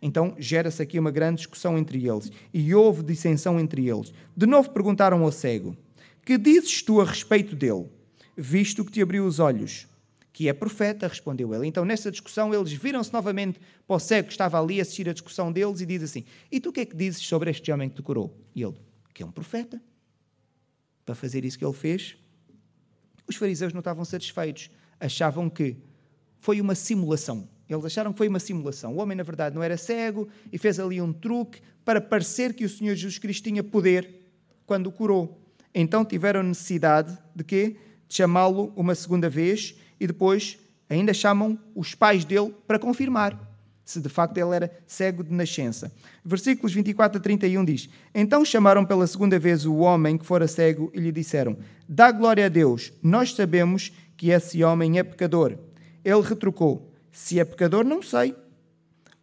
Então 0.00 0.34
gera-se 0.38 0.80
aqui 0.80 0.98
uma 0.98 1.10
grande 1.10 1.36
discussão 1.36 1.76
entre 1.76 1.98
eles 2.08 2.32
e 2.52 2.74
houve 2.74 3.02
dissensão 3.02 3.60
entre 3.60 3.86
eles. 3.86 4.10
De 4.34 4.46
novo 4.46 4.70
perguntaram 4.70 5.22
ao 5.22 5.30
cego: 5.30 5.76
Que 6.24 6.38
dizes 6.38 6.80
tu 6.80 6.98
a 6.98 7.04
respeito 7.04 7.54
dele, 7.54 7.86
visto 8.34 8.82
que 8.86 8.90
te 8.90 9.02
abriu 9.02 9.26
os 9.26 9.38
olhos? 9.38 9.86
Que 10.32 10.48
é 10.48 10.52
profeta, 10.54 11.06
respondeu 11.06 11.54
ele. 11.54 11.66
Então, 11.66 11.84
nessa 11.84 12.10
discussão, 12.10 12.54
eles 12.54 12.72
viram-se 12.72 13.12
novamente 13.12 13.60
para 13.86 13.96
o 13.96 14.00
cego 14.00 14.28
que 14.28 14.32
estava 14.32 14.58
ali 14.58 14.78
a 14.78 14.82
assistir 14.82 15.10
a 15.10 15.12
discussão 15.12 15.52
deles 15.52 15.78
e 15.82 15.84
diz 15.84 16.02
assim: 16.02 16.24
E 16.50 16.58
tu 16.58 16.70
o 16.70 16.72
que 16.72 16.80
é 16.80 16.86
que 16.86 16.96
dizes 16.96 17.20
sobre 17.20 17.50
este 17.50 17.70
homem 17.70 17.90
que 17.90 17.96
te 17.96 18.02
curou? 18.02 18.34
E 18.54 18.62
ele: 18.62 18.76
Que 19.12 19.22
é 19.22 19.26
um 19.26 19.30
profeta. 19.30 19.78
Para 21.04 21.14
fazer 21.14 21.44
isso 21.44 21.58
que 21.58 21.66
ele 21.66 21.74
fez, 21.74 22.16
os 23.28 23.36
fariseus 23.36 23.74
não 23.74 23.80
estavam 23.80 24.06
satisfeitos 24.06 24.70
achavam 25.00 25.48
que 25.48 25.76
foi 26.40 26.60
uma 26.60 26.74
simulação. 26.74 27.48
Eles 27.68 27.84
acharam 27.84 28.12
que 28.12 28.18
foi 28.18 28.28
uma 28.28 28.38
simulação. 28.38 28.94
O 28.94 28.98
homem, 28.98 29.16
na 29.16 29.22
verdade, 29.22 29.54
não 29.54 29.62
era 29.62 29.76
cego 29.76 30.28
e 30.52 30.58
fez 30.58 30.78
ali 30.78 31.00
um 31.00 31.12
truque 31.12 31.60
para 31.84 32.00
parecer 32.00 32.54
que 32.54 32.64
o 32.64 32.68
Senhor 32.68 32.94
Jesus 32.94 33.18
Cristo 33.18 33.44
tinha 33.44 33.62
poder 33.62 34.08
quando 34.66 34.88
o 34.88 34.92
curou. 34.92 35.40
Então 35.74 36.04
tiveram 36.04 36.42
necessidade 36.42 37.16
de 37.34 37.42
quê? 37.42 37.76
De 38.06 38.14
chamá-lo 38.14 38.72
uma 38.76 38.94
segunda 38.94 39.28
vez 39.28 39.74
e 39.98 40.06
depois 40.06 40.58
ainda 40.88 41.12
chamam 41.14 41.58
os 41.74 41.94
pais 41.94 42.24
dele 42.24 42.54
para 42.66 42.78
confirmar 42.78 43.54
se 43.84 44.00
de 44.00 44.08
facto 44.08 44.38
ele 44.38 44.54
era 44.54 44.72
cego 44.86 45.22
de 45.22 45.32
nascença. 45.32 45.92
Versículos 46.24 46.72
24 46.72 47.18
a 47.18 47.20
31 47.20 47.64
diz: 47.64 47.88
Então 48.14 48.44
chamaram 48.44 48.84
pela 48.84 49.06
segunda 49.06 49.38
vez 49.38 49.66
o 49.66 49.76
homem 49.76 50.16
que 50.16 50.24
fora 50.24 50.48
cego 50.48 50.90
e 50.94 51.00
lhe 51.00 51.12
disseram: 51.12 51.56
Dá 51.88 52.10
glória 52.10 52.46
a 52.46 52.48
Deus, 52.48 52.92
nós 53.02 53.34
sabemos 53.34 53.92
que 54.24 54.30
esse 54.30 54.64
homem 54.64 54.98
é 54.98 55.02
pecador. 55.02 55.58
Ele 56.02 56.22
retrucou: 56.22 56.90
Se 57.12 57.38
é 57.38 57.44
pecador, 57.44 57.84
não 57.84 58.00
sei. 58.00 58.34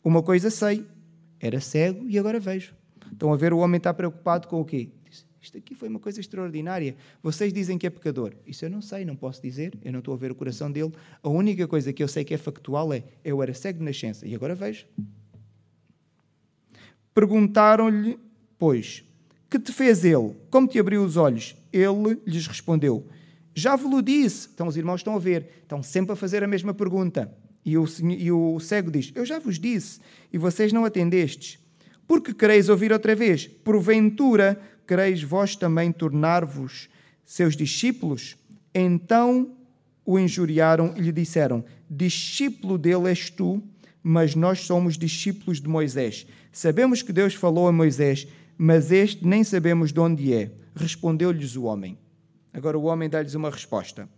Uma 0.04 0.22
coisa 0.22 0.52
sei: 0.52 0.86
era 1.40 1.60
cego 1.60 2.08
e 2.08 2.20
agora 2.20 2.40
vejo. 2.40 2.76
Estão 3.12 3.34
a 3.34 3.36
ver, 3.36 3.52
o 3.52 3.58
homem 3.58 3.80
está 3.80 3.92
preocupado 3.92 4.48
com 4.48 4.62
o 4.62 4.66
quê? 4.66 4.90
Diz, 5.04 5.26
Isto 5.42 5.58
aqui 5.58 5.74
foi 5.74 5.90
uma 5.90 6.00
coisa 6.00 6.20
extraordinária. 6.20 6.96
Vocês 7.24 7.52
dizem 7.52 7.80
que 7.80 7.88
é 7.88 7.90
pecador. 7.90 8.34
Isso 8.46 8.64
eu 8.64 8.70
não 8.70 8.80
sei, 8.80 9.04
não 9.04 9.16
posso 9.16 9.42
dizer. 9.42 9.74
Eu 9.84 9.92
não 9.92 10.00
estou 10.00 10.14
a 10.14 10.18
ver 10.18 10.30
o 10.30 10.36
coração 10.36 10.72
dele. 10.72 10.94
A 11.24 11.30
única 11.30 11.68
coisa 11.68 11.92
que 11.92 12.04
eu 12.04 12.08
sei 12.08 12.24
que 12.24 12.36
é 12.36 12.38
factual 12.38 12.94
é: 12.94 13.04
eu 13.26 13.42
era 13.42 13.56
cego 13.56 13.80
de 13.80 13.86
nascença 13.86 14.28
e 14.28 14.36
agora 14.36 14.54
vejo. 14.54 14.86
Perguntaram-lhe, 17.12 18.20
pois, 18.60 19.04
que 19.50 19.58
te 19.58 19.72
fez 19.72 20.06
ele? 20.06 20.36
Como 20.52 20.68
te 20.68 20.78
abriu 20.78 21.04
os 21.04 21.18
olhos? 21.18 21.56
Ele 21.74 22.22
lhes 22.24 22.46
respondeu: 22.46 23.08
já 23.54 23.76
vos 23.76 24.04
disse. 24.04 24.50
Então 24.54 24.68
os 24.68 24.78
irmãos 24.78 25.02
estão 25.02 25.16
a 25.16 25.20
ver, 25.20 25.62
estão 25.62 25.84
sempre 25.84 26.14
a 26.14 26.16
fazer 26.16 26.44
a 26.44 26.48
mesma 26.48 26.74
pergunta. 26.74 27.34
E 27.64 27.78
o, 27.78 27.86
e 28.04 28.32
o 28.32 28.60
cego 28.60 28.92
diz: 28.92 29.12
Eu 29.14 29.26
já 29.26 29.40
vos 29.40 29.60
disse, 29.60 30.00
e 30.32 30.38
vocês 30.38 30.74
não 30.74 30.86
atendestes. 30.86 31.60
Porque 32.08 32.34
quereis 32.34 32.70
ouvir 32.70 32.92
outra 32.92 33.16
vez? 33.16 33.48
Porventura 33.48 34.60
quereis 34.88 35.24
vós 35.24 35.56
também 35.56 35.92
tornar-vos 35.92 36.90
seus 37.24 37.56
discípulos? 37.56 38.36
Então 38.74 39.56
o 40.06 40.18
injuriaram 40.18 40.94
e 40.98 41.02
lhe 41.02 41.12
disseram: 41.12 41.64
Discípulo 41.90 42.78
dele 42.78 43.10
és 43.10 43.30
tu, 43.30 43.62
mas 44.04 44.36
nós 44.36 44.62
somos 44.62 44.98
discípulos 44.98 45.62
de 45.62 45.68
Moisés. 45.68 46.26
Sabemos 46.52 47.02
que 47.02 47.14
Deus 47.14 47.34
falou 47.34 47.68
a 47.68 47.72
Moisés, 47.72 48.28
mas 48.58 48.92
este 48.92 49.26
nem 49.26 49.44
sabemos 49.44 49.94
de 49.94 50.00
onde 50.00 50.34
é. 50.34 50.52
Respondeu-lhes 50.76 51.56
o 51.56 51.64
homem. 51.64 51.98
Agora 52.54 52.78
o 52.78 52.84
homem 52.84 53.10
dá-lhes 53.10 53.34
uma 53.34 53.50
resposta. 53.50 54.10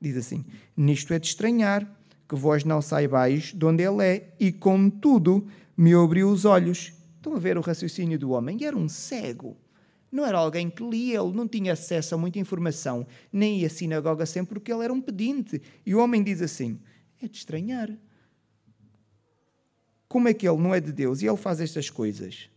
Diz 0.00 0.16
assim: 0.16 0.44
Nisto 0.76 1.12
é 1.12 1.18
de 1.18 1.26
estranhar 1.26 1.86
que 2.28 2.34
vós 2.34 2.64
não 2.64 2.80
saibais 2.80 3.52
de 3.52 3.64
onde 3.64 3.82
ele 3.82 4.04
é, 4.04 4.34
e 4.40 4.50
contudo 4.50 5.46
me 5.76 5.94
abriu 5.94 6.30
os 6.30 6.44
olhos. 6.44 6.92
Estão 7.16 7.34
a 7.34 7.38
ver 7.38 7.58
o 7.58 7.60
raciocínio 7.60 8.18
do 8.18 8.30
homem? 8.30 8.56
E 8.60 8.64
era 8.64 8.76
um 8.76 8.88
cego. 8.88 9.56
Não 10.10 10.26
era 10.26 10.38
alguém 10.38 10.68
que 10.68 10.82
lia, 10.82 11.20
ele 11.20 11.32
não 11.32 11.46
tinha 11.48 11.72
acesso 11.72 12.14
a 12.14 12.18
muita 12.18 12.38
informação, 12.38 13.06
nem 13.32 13.60
ia 13.60 13.66
à 13.66 13.70
sinagoga 13.70 14.26
sempre 14.26 14.54
porque 14.54 14.72
ele 14.72 14.84
era 14.84 14.92
um 14.92 15.00
pedinte. 15.00 15.60
E 15.86 15.94
o 15.94 15.98
homem 15.98 16.22
diz 16.22 16.42
assim: 16.42 16.80
É 17.22 17.28
de 17.28 17.36
estranhar. 17.36 17.90
Como 20.08 20.28
é 20.28 20.34
que 20.34 20.46
ele 20.46 20.58
não 20.58 20.74
é 20.74 20.80
de 20.80 20.92
Deus 20.92 21.22
e 21.22 21.26
ele 21.26 21.36
faz 21.36 21.60
estas 21.60 21.88
coisas? 21.88 22.50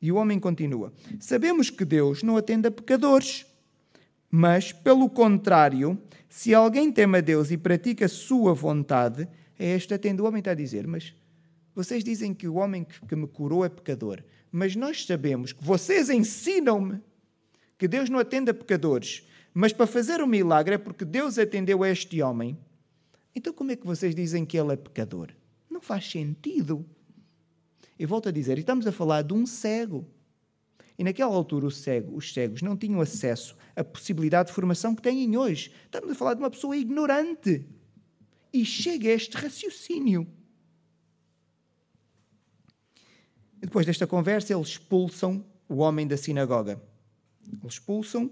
E 0.00 0.10
o 0.10 0.16
homem 0.16 0.40
continua: 0.40 0.92
Sabemos 1.20 1.70
que 1.70 1.84
Deus 1.84 2.22
não 2.22 2.36
atende 2.36 2.68
a 2.68 2.70
pecadores 2.70 3.46
mas, 4.30 4.72
pelo 4.72 5.08
contrário, 5.08 5.98
se 6.28 6.54
alguém 6.54 6.92
teme 6.92 7.18
a 7.18 7.20
Deus 7.20 7.50
e 7.50 7.56
pratica 7.56 8.06
a 8.06 8.08
sua 8.08 8.52
vontade, 8.52 9.28
é 9.58 9.70
esta 9.70 9.94
atende. 9.94 10.20
O 10.20 10.26
homem 10.26 10.40
está 10.40 10.50
a 10.50 10.54
dizer, 10.54 10.86
mas 10.86 11.14
vocês 11.74 12.02
dizem 12.02 12.34
que 12.34 12.48
o 12.48 12.54
homem 12.54 12.84
que 12.84 13.16
me 13.16 13.26
curou 13.26 13.64
é 13.64 13.68
pecador, 13.68 14.22
mas 14.50 14.74
nós 14.74 15.04
sabemos 15.04 15.52
que 15.52 15.62
vocês 15.62 16.08
ensinam-me 16.10 17.00
que 17.78 17.86
Deus 17.86 18.08
não 18.08 18.18
atende 18.18 18.50
a 18.50 18.54
pecadores, 18.54 19.26
mas 19.52 19.72
para 19.72 19.86
fazer 19.86 20.22
um 20.22 20.26
milagre 20.26 20.74
é 20.74 20.78
porque 20.78 21.04
Deus 21.04 21.38
atendeu 21.38 21.82
a 21.82 21.88
este 21.90 22.20
homem. 22.22 22.58
Então 23.34 23.52
como 23.52 23.72
é 23.72 23.76
que 23.76 23.86
vocês 23.86 24.14
dizem 24.14 24.44
que 24.44 24.58
ele 24.58 24.72
é 24.72 24.76
pecador? 24.76 25.28
Não 25.70 25.80
faz 25.80 26.10
sentido. 26.10 26.84
E 27.98 28.06
volto 28.06 28.28
a 28.28 28.32
dizer, 28.32 28.58
estamos 28.58 28.86
a 28.86 28.92
falar 28.92 29.22
de 29.22 29.34
um 29.34 29.46
cego. 29.46 30.06
E 30.98 31.04
naquela 31.04 31.34
altura 31.34 31.70
cego, 31.70 32.16
os 32.16 32.32
cegos 32.32 32.62
não 32.62 32.76
tinham 32.76 33.00
acesso 33.00 33.56
à 33.74 33.84
possibilidade 33.84 34.48
de 34.48 34.54
formação 34.54 34.94
que 34.94 35.02
têm 35.02 35.36
hoje. 35.36 35.70
Estamos 35.84 36.10
a 36.10 36.14
falar 36.14 36.34
de 36.34 36.40
uma 36.40 36.50
pessoa 36.50 36.76
ignorante. 36.76 37.66
E 38.52 38.64
chega 38.64 39.08
a 39.08 39.12
este 39.12 39.36
raciocínio. 39.36 40.26
Depois 43.58 43.84
desta 43.84 44.06
conversa, 44.06 44.54
eles 44.54 44.68
expulsam 44.68 45.44
o 45.68 45.76
homem 45.76 46.06
da 46.06 46.16
sinagoga. 46.16 46.80
Eles 47.46 47.74
expulsam, 47.74 48.30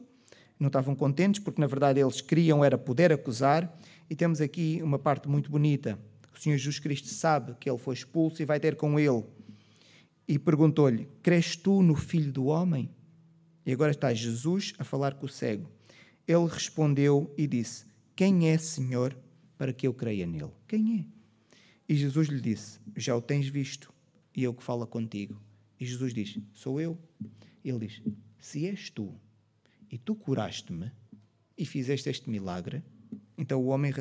não 0.59 0.68
estavam 0.68 0.94
contentes 0.94 1.42
porque 1.42 1.61
na 1.61 1.66
verdade 1.66 2.00
eles 2.00 2.20
queriam 2.20 2.64
era 2.64 2.79
poder 2.79 3.12
acusar, 3.12 3.77
e 4.09 4.14
temos 4.14 4.40
aqui 4.40 4.81
uma 4.83 4.98
parte 4.98 5.29
muito 5.29 5.50
bonita. 5.50 5.98
O 6.33 6.38
Senhor 6.38 6.57
Jesus 6.57 6.79
Cristo 6.79 7.09
sabe 7.09 7.55
que 7.59 7.68
ele 7.68 7.79
foi 7.79 7.94
expulso 7.94 8.42
e 8.42 8.44
vai 8.44 8.59
ter 8.59 8.77
com 8.77 8.98
ele. 8.98 9.24
E 10.26 10.38
perguntou-lhe: 10.38 11.08
Crês 11.22 11.56
tu 11.56 11.82
no 11.82 11.94
Filho 11.94 12.32
do 12.32 12.46
Homem? 12.46 12.90
E 13.66 13.72
agora 13.72 13.92
está 13.92 14.12
Jesus 14.12 14.74
a 14.78 14.84
falar 14.84 15.14
com 15.14 15.26
o 15.26 15.28
cego. 15.28 15.70
Ele 16.26 16.46
respondeu 16.46 17.32
e 17.37 17.46
disse: 17.46 17.84
Quem 18.16 18.48
é, 18.48 18.58
Senhor, 18.58 19.16
para 19.56 19.72
que 19.72 19.87
eu 19.87 19.94
creia 19.94 20.26
nele? 20.26 20.52
Quem 20.66 21.00
é? 21.00 21.04
E 21.88 21.94
Jesus 21.94 22.28
lhe 22.28 22.40
disse: 22.40 22.78
Já 22.96 23.14
o 23.16 23.22
tens 23.22 23.48
visto, 23.48 23.92
e 24.34 24.42
eu 24.42 24.54
que 24.54 24.62
falo 24.62 24.87
contigo. 24.87 25.40
E 25.78 25.84
Jesus 25.84 26.14
diz: 26.14 26.38
Sou 26.52 26.80
eu. 26.80 26.98
Ele 27.64 27.87
diz: 27.87 28.02
Se 28.38 28.66
és 28.66 28.90
tu, 28.90 29.14
e 29.90 29.98
tu 29.98 30.14
curaste-me, 30.14 30.90
e 31.56 31.64
fizeste 31.64 32.08
este 32.08 32.28
milagre, 32.28 32.82
então 33.37 33.62
o 33.62 33.66
homem, 33.66 33.92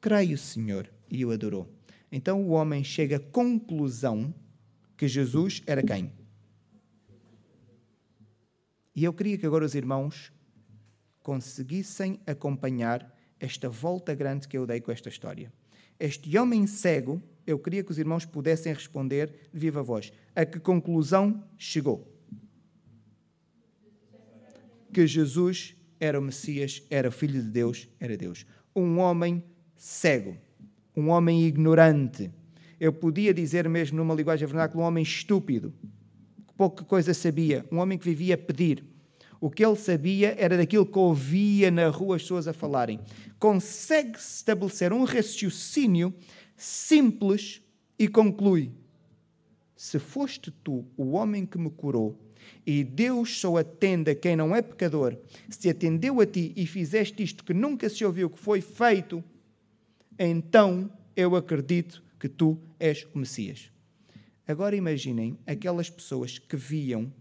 creio, 0.00 0.36
Senhor, 0.36 0.90
e 1.10 1.24
o 1.24 1.30
adorou. 1.30 1.70
Então 2.10 2.42
o 2.42 2.50
homem 2.50 2.82
chega 2.82 3.16
à 3.16 3.20
conclusão 3.20 4.34
que 5.00 5.08
Jesus 5.08 5.62
era 5.66 5.82
quem? 5.82 6.12
E 8.94 9.02
eu 9.02 9.14
queria 9.14 9.38
que 9.38 9.46
agora 9.46 9.64
os 9.64 9.74
irmãos 9.74 10.30
conseguissem 11.22 12.20
acompanhar 12.26 13.10
esta 13.38 13.66
volta 13.70 14.14
grande 14.14 14.46
que 14.46 14.58
eu 14.58 14.66
dei 14.66 14.78
com 14.78 14.92
esta 14.92 15.08
história. 15.08 15.50
Este 15.98 16.36
homem 16.36 16.66
cego, 16.66 17.22
eu 17.46 17.58
queria 17.58 17.82
que 17.82 17.90
os 17.90 17.98
irmãos 17.98 18.26
pudessem 18.26 18.74
responder 18.74 19.48
de 19.50 19.58
viva 19.58 19.82
voz. 19.82 20.12
A 20.36 20.44
que 20.44 20.60
conclusão 20.60 21.42
chegou? 21.56 22.06
Que 24.92 25.06
Jesus 25.06 25.74
era 25.98 26.20
o 26.20 26.22
Messias, 26.22 26.82
era 26.90 27.08
o 27.08 27.12
Filho 27.12 27.42
de 27.42 27.48
Deus, 27.48 27.88
era 27.98 28.18
Deus. 28.18 28.44
Um 28.76 28.98
homem 28.98 29.42
cego, 29.74 30.36
um 30.94 31.08
homem 31.08 31.46
ignorante. 31.46 32.30
Eu 32.80 32.94
podia 32.94 33.34
dizer 33.34 33.68
mesmo 33.68 33.98
numa 33.98 34.14
linguagem 34.14 34.48
vernácula, 34.48 34.82
um 34.82 34.86
homem 34.86 35.02
estúpido, 35.02 35.74
que 36.48 36.54
pouca 36.54 36.82
coisa 36.82 37.12
sabia, 37.12 37.66
um 37.70 37.76
homem 37.76 37.98
que 37.98 38.04
vivia 38.06 38.36
a 38.36 38.38
pedir. 38.38 38.82
O 39.38 39.50
que 39.50 39.62
ele 39.62 39.76
sabia 39.76 40.34
era 40.38 40.56
daquilo 40.56 40.86
que 40.86 40.98
ouvia 40.98 41.70
na 41.70 41.88
rua 41.88 42.16
as 42.16 42.22
pessoas 42.22 42.48
a 42.48 42.54
falarem. 42.54 42.98
Consegue 43.38 44.18
estabelecer 44.18 44.94
um 44.94 45.04
raciocínio 45.04 46.14
simples 46.56 47.60
e 47.98 48.08
conclui: 48.08 48.72
Se 49.76 49.98
foste 49.98 50.50
tu 50.50 50.86
o 50.96 51.12
homem 51.12 51.44
que 51.44 51.58
me 51.58 51.70
curou, 51.70 52.18
e 52.66 52.82
Deus 52.82 53.38
só 53.38 53.58
atende 53.58 54.10
a 54.10 54.14
quem 54.14 54.36
não 54.36 54.56
é 54.56 54.62
pecador, 54.62 55.18
se 55.50 55.68
atendeu 55.68 56.18
a 56.18 56.26
ti 56.26 56.54
e 56.56 56.66
fizeste 56.66 57.22
isto 57.22 57.44
que 57.44 57.52
nunca 57.52 57.90
se 57.90 58.06
ouviu 58.06 58.30
que 58.30 58.38
foi 58.38 58.62
feito, 58.62 59.22
então 60.18 60.90
eu 61.14 61.36
acredito 61.36 62.02
que 62.20 62.28
tu 62.28 62.60
és 62.78 63.06
o 63.14 63.18
Messias. 63.18 63.72
Agora 64.46 64.76
imaginem 64.76 65.38
aquelas 65.46 65.88
pessoas 65.88 66.38
que 66.38 66.56
viam 66.56 67.12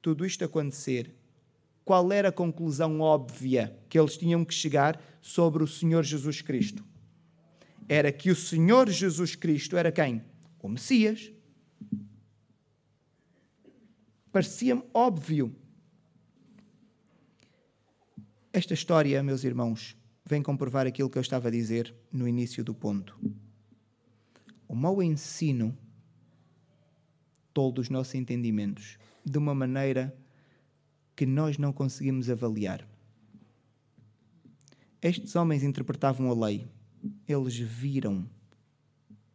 tudo 0.00 0.24
isto 0.24 0.44
acontecer 0.44 1.12
qual 1.86 2.10
era 2.10 2.30
a 2.30 2.32
conclusão 2.32 3.00
óbvia 3.00 3.78
que 3.88 3.96
eles 3.96 4.16
tinham 4.16 4.44
que 4.44 4.52
chegar 4.52 5.00
sobre 5.20 5.62
o 5.62 5.68
Senhor 5.68 6.02
Jesus 6.02 6.42
Cristo? 6.42 6.84
Era 7.88 8.10
que 8.10 8.28
o 8.28 8.34
Senhor 8.34 8.90
Jesus 8.90 9.36
Cristo 9.36 9.76
era 9.76 9.92
quem? 9.92 10.20
O 10.60 10.68
Messias. 10.68 11.30
Parecia-me 14.32 14.82
óbvio. 14.92 15.54
Esta 18.52 18.74
história, 18.74 19.22
meus 19.22 19.44
irmãos, 19.44 19.96
vem 20.24 20.42
comprovar 20.42 20.88
aquilo 20.88 21.08
que 21.08 21.18
eu 21.18 21.22
estava 21.22 21.46
a 21.46 21.52
dizer 21.52 21.94
no 22.12 22.26
início 22.26 22.64
do 22.64 22.74
ponto. 22.74 23.16
O 24.68 24.74
mau 24.74 25.02
ensino 25.02 25.76
tolda 27.52 27.80
os 27.80 27.88
nossos 27.88 28.14
entendimentos 28.14 28.98
de 29.24 29.38
uma 29.38 29.54
maneira 29.54 30.16
que 31.14 31.24
nós 31.24 31.56
não 31.56 31.72
conseguimos 31.72 32.28
avaliar. 32.28 32.86
Estes 35.00 35.34
homens 35.36 35.62
interpretavam 35.62 36.30
a 36.30 36.46
lei. 36.46 36.66
Eles 37.26 37.56
viram 37.56 38.28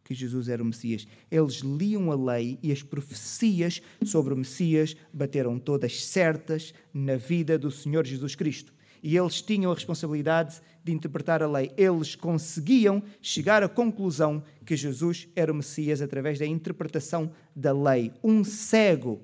que 0.04 0.14
Jesus 0.14 0.48
era 0.48 0.62
o 0.62 0.66
Messias. 0.66 1.06
Eles 1.30 1.56
liam 1.56 2.12
a 2.12 2.14
lei 2.14 2.58
e 2.62 2.70
as 2.70 2.82
profecias 2.82 3.80
sobre 4.04 4.34
o 4.34 4.36
Messias 4.36 4.96
bateram 5.12 5.58
todas 5.58 6.04
certas 6.04 6.74
na 6.92 7.16
vida 7.16 7.58
do 7.58 7.70
Senhor 7.70 8.06
Jesus 8.06 8.34
Cristo. 8.34 8.72
E 9.02 9.16
eles 9.16 9.42
tinham 9.42 9.72
a 9.72 9.74
responsabilidade 9.74 10.60
de 10.84 10.92
interpretar 10.92 11.42
a 11.42 11.48
lei. 11.48 11.72
Eles 11.76 12.14
conseguiam 12.14 13.02
chegar 13.20 13.62
à 13.62 13.68
conclusão 13.68 14.42
que 14.64 14.76
Jesus 14.76 15.28
era 15.34 15.52
o 15.52 15.54
Messias 15.54 16.00
através 16.00 16.38
da 16.38 16.46
interpretação 16.46 17.32
da 17.54 17.72
lei. 17.72 18.12
Um 18.22 18.44
cego 18.44 19.20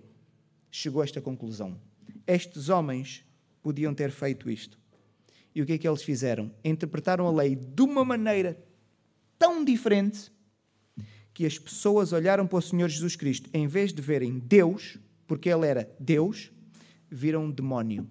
chegou 0.71 1.01
a 1.01 1.05
esta 1.05 1.21
conclusão. 1.21 1.81
Estes 2.27 2.69
homens 2.69 3.25
podiam 3.63 3.95
ter 3.95 4.11
feito 4.11 4.51
isto. 4.51 4.79
E 5.55 5.63
o 5.63 5.67
que 5.67 5.73
é 5.73 5.79
que 5.79 5.89
eles 5.89 6.03
fizeram? 6.03 6.51
Interpretaram 6.65 7.27
a 7.27 7.33
lei 7.33 7.55
de 7.55 7.83
uma 7.83 8.05
maneira 8.05 8.59
tão 9.39 9.65
diferente 9.65 10.31
que 11.33 11.47
as 11.47 11.57
pessoas 11.57 12.13
olharam 12.13 12.47
para 12.47 12.59
o 12.59 12.63
Senhor 12.63 12.89
Jesus 12.89 13.15
Cristo, 13.15 13.49
em 13.55 13.69
vez 13.69 13.93
de 13.93 14.03
verem 14.03 14.41
Deus, 14.41 14.99
porque 15.27 15.49
ele 15.49 15.67
era 15.67 15.89
Deus, 16.01 16.51
viram 17.09 17.45
um 17.45 17.51
demónio. 17.51 18.09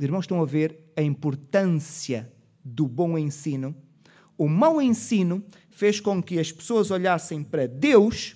Os 0.00 0.04
irmãos 0.04 0.22
estão 0.22 0.40
a 0.40 0.46
ver 0.46 0.78
a 0.96 1.02
importância 1.02 2.32
do 2.64 2.88
bom 2.88 3.18
ensino. 3.18 3.76
O 4.38 4.48
mau 4.48 4.80
ensino 4.80 5.44
fez 5.68 6.00
com 6.00 6.22
que 6.22 6.38
as 6.38 6.50
pessoas 6.50 6.90
olhassem 6.90 7.44
para 7.44 7.68
Deus 7.68 8.34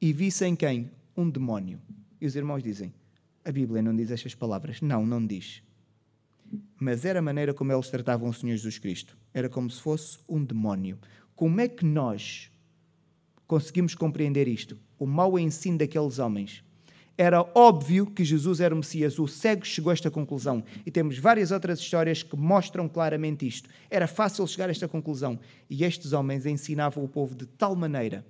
e 0.00 0.14
vissem 0.14 0.56
quem? 0.56 0.90
um 1.14 1.28
demónio. 1.28 1.78
E 2.18 2.24
os 2.24 2.34
irmãos 2.34 2.62
dizem: 2.62 2.94
a 3.44 3.52
Bíblia 3.52 3.82
não 3.82 3.94
diz 3.94 4.10
estas 4.10 4.34
palavras. 4.34 4.80
Não, 4.80 5.04
não 5.04 5.22
diz. 5.26 5.62
Mas 6.80 7.04
era 7.04 7.18
a 7.18 7.22
maneira 7.22 7.52
como 7.52 7.70
eles 7.70 7.90
tratavam 7.90 8.30
o 8.30 8.32
Senhor 8.32 8.56
Jesus 8.56 8.78
Cristo. 8.78 9.18
Era 9.34 9.50
como 9.50 9.68
se 9.68 9.82
fosse 9.82 10.16
um 10.26 10.42
demónio. 10.42 10.98
Como 11.34 11.60
é 11.60 11.68
que 11.68 11.84
nós 11.84 12.50
conseguimos 13.46 13.94
compreender 13.94 14.48
isto? 14.48 14.78
O 14.98 15.04
mau 15.04 15.38
ensino 15.38 15.76
daqueles 15.76 16.18
homens. 16.18 16.64
Era 17.18 17.40
óbvio 17.54 18.06
que 18.06 18.24
Jesus 18.24 18.60
era 18.60 18.74
o 18.74 18.78
Messias. 18.78 19.18
O 19.18 19.26
cego 19.26 19.64
chegou 19.64 19.90
a 19.90 19.94
esta 19.94 20.10
conclusão. 20.10 20.62
E 20.84 20.90
temos 20.90 21.18
várias 21.18 21.50
outras 21.50 21.78
histórias 21.78 22.22
que 22.22 22.36
mostram 22.36 22.88
claramente 22.88 23.46
isto. 23.46 23.70
Era 23.90 24.06
fácil 24.06 24.46
chegar 24.46 24.68
a 24.68 24.72
esta 24.72 24.86
conclusão. 24.86 25.38
E 25.70 25.82
estes 25.82 26.12
homens 26.12 26.44
ensinavam 26.44 27.02
o 27.02 27.08
povo 27.08 27.34
de 27.34 27.46
tal 27.46 27.74
maneira 27.74 28.24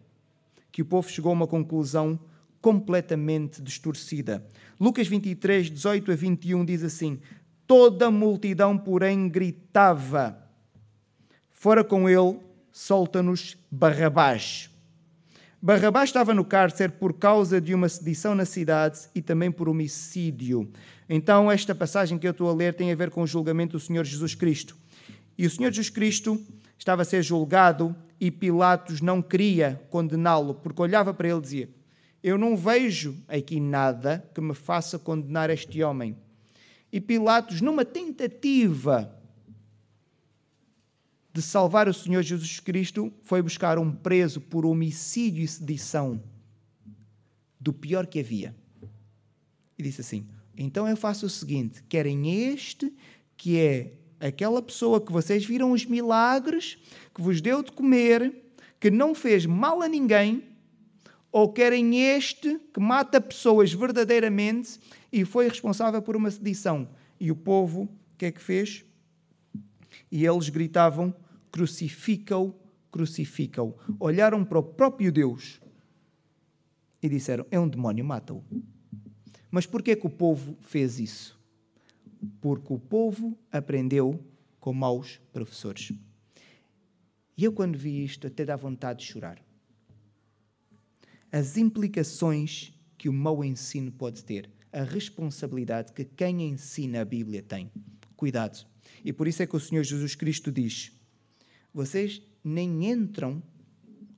que 0.76 0.82
o 0.82 0.84
povo 0.84 1.08
chegou 1.08 1.30
a 1.30 1.32
uma 1.32 1.46
conclusão 1.46 2.20
completamente 2.60 3.62
distorcida. 3.62 4.46
Lucas 4.78 5.08
23, 5.08 5.70
18 5.70 6.12
a 6.12 6.14
21 6.14 6.64
diz 6.66 6.84
assim: 6.84 7.18
Toda 7.66 8.08
a 8.08 8.10
multidão, 8.10 8.76
porém, 8.76 9.26
gritava: 9.26 10.38
Fora 11.50 11.82
com 11.82 12.10
ele, 12.10 12.38
solta-nos 12.70 13.56
Barrabás. 13.70 14.70
Barrabás 15.66 16.10
estava 16.10 16.32
no 16.32 16.44
cárcere 16.44 16.92
por 16.92 17.14
causa 17.14 17.60
de 17.60 17.74
uma 17.74 17.88
sedição 17.88 18.36
na 18.36 18.44
cidade 18.44 19.00
e 19.12 19.20
também 19.20 19.50
por 19.50 19.68
homicídio. 19.68 20.70
Então, 21.08 21.50
esta 21.50 21.74
passagem 21.74 22.18
que 22.18 22.28
eu 22.28 22.30
estou 22.30 22.48
a 22.48 22.54
ler 22.54 22.72
tem 22.74 22.92
a 22.92 22.94
ver 22.94 23.10
com 23.10 23.20
o 23.20 23.26
julgamento 23.26 23.72
do 23.72 23.80
Senhor 23.80 24.04
Jesus 24.04 24.32
Cristo. 24.32 24.76
E 25.36 25.44
o 25.44 25.50
Senhor 25.50 25.72
Jesus 25.72 25.90
Cristo 25.90 26.40
estava 26.78 27.02
a 27.02 27.04
ser 27.04 27.20
julgado 27.20 27.96
e 28.20 28.30
Pilatos 28.30 29.00
não 29.00 29.20
queria 29.20 29.82
condená-lo, 29.90 30.54
porque 30.54 30.80
olhava 30.80 31.12
para 31.12 31.26
ele 31.26 31.38
e 31.38 31.42
dizia: 31.42 31.68
eu 32.22 32.38
não 32.38 32.56
vejo 32.56 33.16
aqui 33.26 33.58
nada 33.58 34.24
que 34.32 34.40
me 34.40 34.54
faça 34.54 35.00
condenar 35.00 35.50
este 35.50 35.82
homem. 35.82 36.16
E 36.92 37.00
Pilatos, 37.00 37.60
numa 37.60 37.84
tentativa 37.84 39.15
de 41.36 41.42
salvar 41.42 41.86
o 41.86 41.92
Senhor 41.92 42.22
Jesus 42.22 42.60
Cristo, 42.60 43.12
foi 43.22 43.42
buscar 43.42 43.78
um 43.78 43.92
preso 43.92 44.40
por 44.40 44.64
homicídio 44.64 45.44
e 45.44 45.46
sedição, 45.46 46.22
do 47.60 47.74
pior 47.74 48.06
que 48.06 48.20
havia. 48.20 48.56
E 49.78 49.82
disse 49.82 50.00
assim: 50.00 50.26
Então 50.56 50.88
eu 50.88 50.96
faço 50.96 51.26
o 51.26 51.28
seguinte: 51.28 51.82
querem 51.90 52.48
este, 52.50 52.90
que 53.36 53.58
é 53.58 53.92
aquela 54.18 54.62
pessoa 54.62 54.98
que 54.98 55.12
vocês 55.12 55.44
viram 55.44 55.72
os 55.72 55.84
milagres, 55.84 56.78
que 57.14 57.20
vos 57.20 57.42
deu 57.42 57.62
de 57.62 57.70
comer, 57.70 58.34
que 58.80 58.90
não 58.90 59.14
fez 59.14 59.44
mal 59.44 59.82
a 59.82 59.88
ninguém, 59.88 60.42
ou 61.30 61.52
querem 61.52 62.00
este 62.00 62.58
que 62.72 62.80
mata 62.80 63.20
pessoas 63.20 63.74
verdadeiramente 63.74 64.80
e 65.12 65.22
foi 65.22 65.50
responsável 65.50 66.00
por 66.00 66.16
uma 66.16 66.30
sedição. 66.30 66.88
E 67.20 67.30
o 67.30 67.36
povo, 67.36 67.82
o 67.82 68.16
que 68.16 68.24
é 68.24 68.32
que 68.32 68.40
fez? 68.40 68.86
E 70.10 70.24
eles 70.24 70.48
gritavam: 70.48 71.14
crucifica-o, 71.56 72.54
crucifica-o. 72.90 73.74
Olharam 73.98 74.44
para 74.44 74.58
o 74.58 74.62
próprio 74.62 75.10
Deus 75.10 75.58
e 77.02 77.08
disseram: 77.08 77.46
É 77.50 77.58
um 77.58 77.66
demónio, 77.66 78.04
mata-o. 78.04 78.44
Mas 79.50 79.64
por 79.64 79.82
que 79.82 79.96
que 79.96 80.06
o 80.06 80.10
povo 80.10 80.54
fez 80.60 81.00
isso? 81.00 81.40
Porque 82.42 82.70
o 82.74 82.78
povo 82.78 83.38
aprendeu 83.50 84.22
com 84.60 84.74
maus 84.74 85.18
professores. 85.32 85.92
E 87.38 87.44
eu, 87.44 87.52
quando 87.52 87.78
vi 87.78 88.04
isto, 88.04 88.26
até 88.26 88.44
dá 88.44 88.54
vontade 88.54 88.98
de 88.98 89.06
chorar. 89.06 89.42
As 91.32 91.56
implicações 91.56 92.74
que 92.98 93.08
o 93.08 93.14
mau 93.14 93.42
ensino 93.42 93.90
pode 93.90 94.22
ter, 94.24 94.50
a 94.70 94.82
responsabilidade 94.82 95.94
que 95.94 96.04
quem 96.04 96.42
ensina 96.42 97.00
a 97.00 97.04
Bíblia 97.04 97.42
tem. 97.42 97.70
Cuidado. 98.14 98.66
E 99.02 99.10
por 99.10 99.26
isso 99.26 99.42
é 99.42 99.46
que 99.46 99.56
o 99.56 99.60
Senhor 99.60 99.84
Jesus 99.84 100.14
Cristo 100.14 100.52
diz: 100.52 100.95
Vocês 101.76 102.22
nem 102.42 102.90
entram 102.90 103.42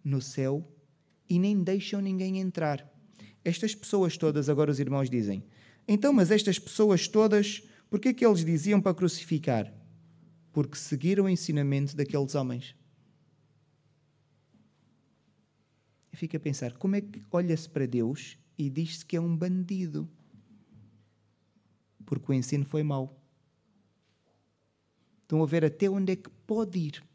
no 0.05 0.23
céu 0.23 0.65
e 1.29 1.41
nem 1.41 1.61
deixam 1.61 2.01
ninguém 2.01 2.39
entrar. 2.39 2.89
Estas 3.45 3.75
pessoas 3.75 4.17
todas, 4.17 4.49
agora 4.49 4.71
os 4.71 4.79
irmãos 4.79 5.11
dizem, 5.11 5.43
então, 5.89 6.13
mas 6.13 6.31
estas 6.31 6.57
pessoas 6.57 7.09
todas, 7.09 7.69
por 7.91 7.99
que 7.99 8.11
é 8.11 8.15
que 8.15 8.25
eles 8.25 8.45
diziam 8.45 8.81
para 8.81 8.95
crucificar? 8.95 9.75
Porque 10.53 10.77
seguiram 10.77 11.25
o 11.25 11.29
ensinamento 11.29 11.97
daqueles 11.97 12.37
homens. 12.37 12.77
Fica 16.13 16.37
a 16.37 16.41
pensar, 16.41 16.75
como 16.75 16.95
é 16.95 17.01
que 17.01 17.25
olha-se 17.29 17.69
para 17.69 17.87
Deus 17.87 18.39
e 18.57 18.71
diz-se 18.71 19.05
que 19.05 19.17
é 19.17 19.21
um 19.21 19.37
bandido? 19.37 20.09
Porque 22.07 22.31
o 22.31 22.35
ensino 22.35 22.65
foi 22.65 22.85
mau. 22.85 23.21
Estão 25.23 25.43
a 25.43 25.47
ver 25.47 25.65
até 25.65 25.91
onde 25.91 26.13
é 26.13 26.17
que 26.17 26.31
pode 26.47 26.79
ir 26.79 27.08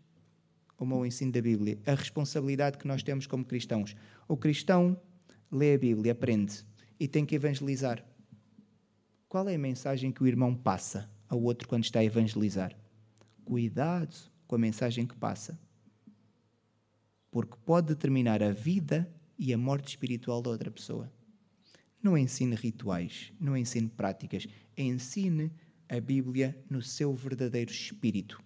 o 0.83 0.85
mau 0.85 1.05
ensino 1.05 1.31
da 1.31 1.41
Bíblia, 1.41 1.79
a 1.85 1.95
responsabilidade 1.95 2.77
que 2.77 2.87
nós 2.87 3.01
temos 3.01 3.25
como 3.25 3.45
cristãos. 3.45 3.95
O 4.27 4.37
cristão 4.37 4.99
lê 5.51 5.73
a 5.73 5.77
Bíblia, 5.77 6.11
aprende 6.11 6.65
e 6.99 7.07
tem 7.07 7.25
que 7.25 7.35
evangelizar. 7.35 8.05
Qual 9.27 9.47
é 9.49 9.55
a 9.55 9.59
mensagem 9.59 10.11
que 10.11 10.21
o 10.21 10.27
irmão 10.27 10.55
passa 10.55 11.09
ao 11.27 11.41
outro 11.41 11.67
quando 11.67 11.83
está 11.83 11.99
a 11.99 12.05
evangelizar? 12.05 12.75
Cuidado 13.43 14.15
com 14.47 14.55
a 14.55 14.59
mensagem 14.59 15.07
que 15.07 15.15
passa, 15.15 15.59
porque 17.31 17.57
pode 17.65 17.87
determinar 17.87 18.43
a 18.43 18.51
vida 18.51 19.11
e 19.39 19.53
a 19.53 19.57
morte 19.57 19.89
espiritual 19.89 20.41
da 20.41 20.51
outra 20.51 20.69
pessoa. 20.69 21.11
Não 22.01 22.17
ensine 22.17 22.55
rituais, 22.55 23.33
não 23.39 23.57
ensine 23.57 23.89
práticas, 23.89 24.45
ensine 24.77 25.51
a 25.89 25.99
Bíblia 25.99 26.57
no 26.69 26.81
seu 26.81 27.13
verdadeiro 27.13 27.71
espírito. 27.71 28.41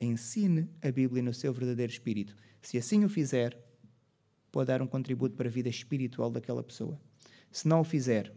Ensine 0.00 0.68
a 0.80 0.90
Bíblia 0.90 1.22
no 1.22 1.34
seu 1.34 1.52
verdadeiro 1.52 1.92
espírito. 1.92 2.36
Se 2.62 2.78
assim 2.78 3.04
o 3.04 3.08
fizer, 3.08 3.58
pode 4.52 4.68
dar 4.68 4.80
um 4.80 4.86
contributo 4.86 5.36
para 5.36 5.48
a 5.48 5.50
vida 5.50 5.68
espiritual 5.68 6.30
daquela 6.30 6.62
pessoa. 6.62 7.00
Se 7.50 7.66
não 7.66 7.80
o 7.80 7.84
fizer, 7.84 8.32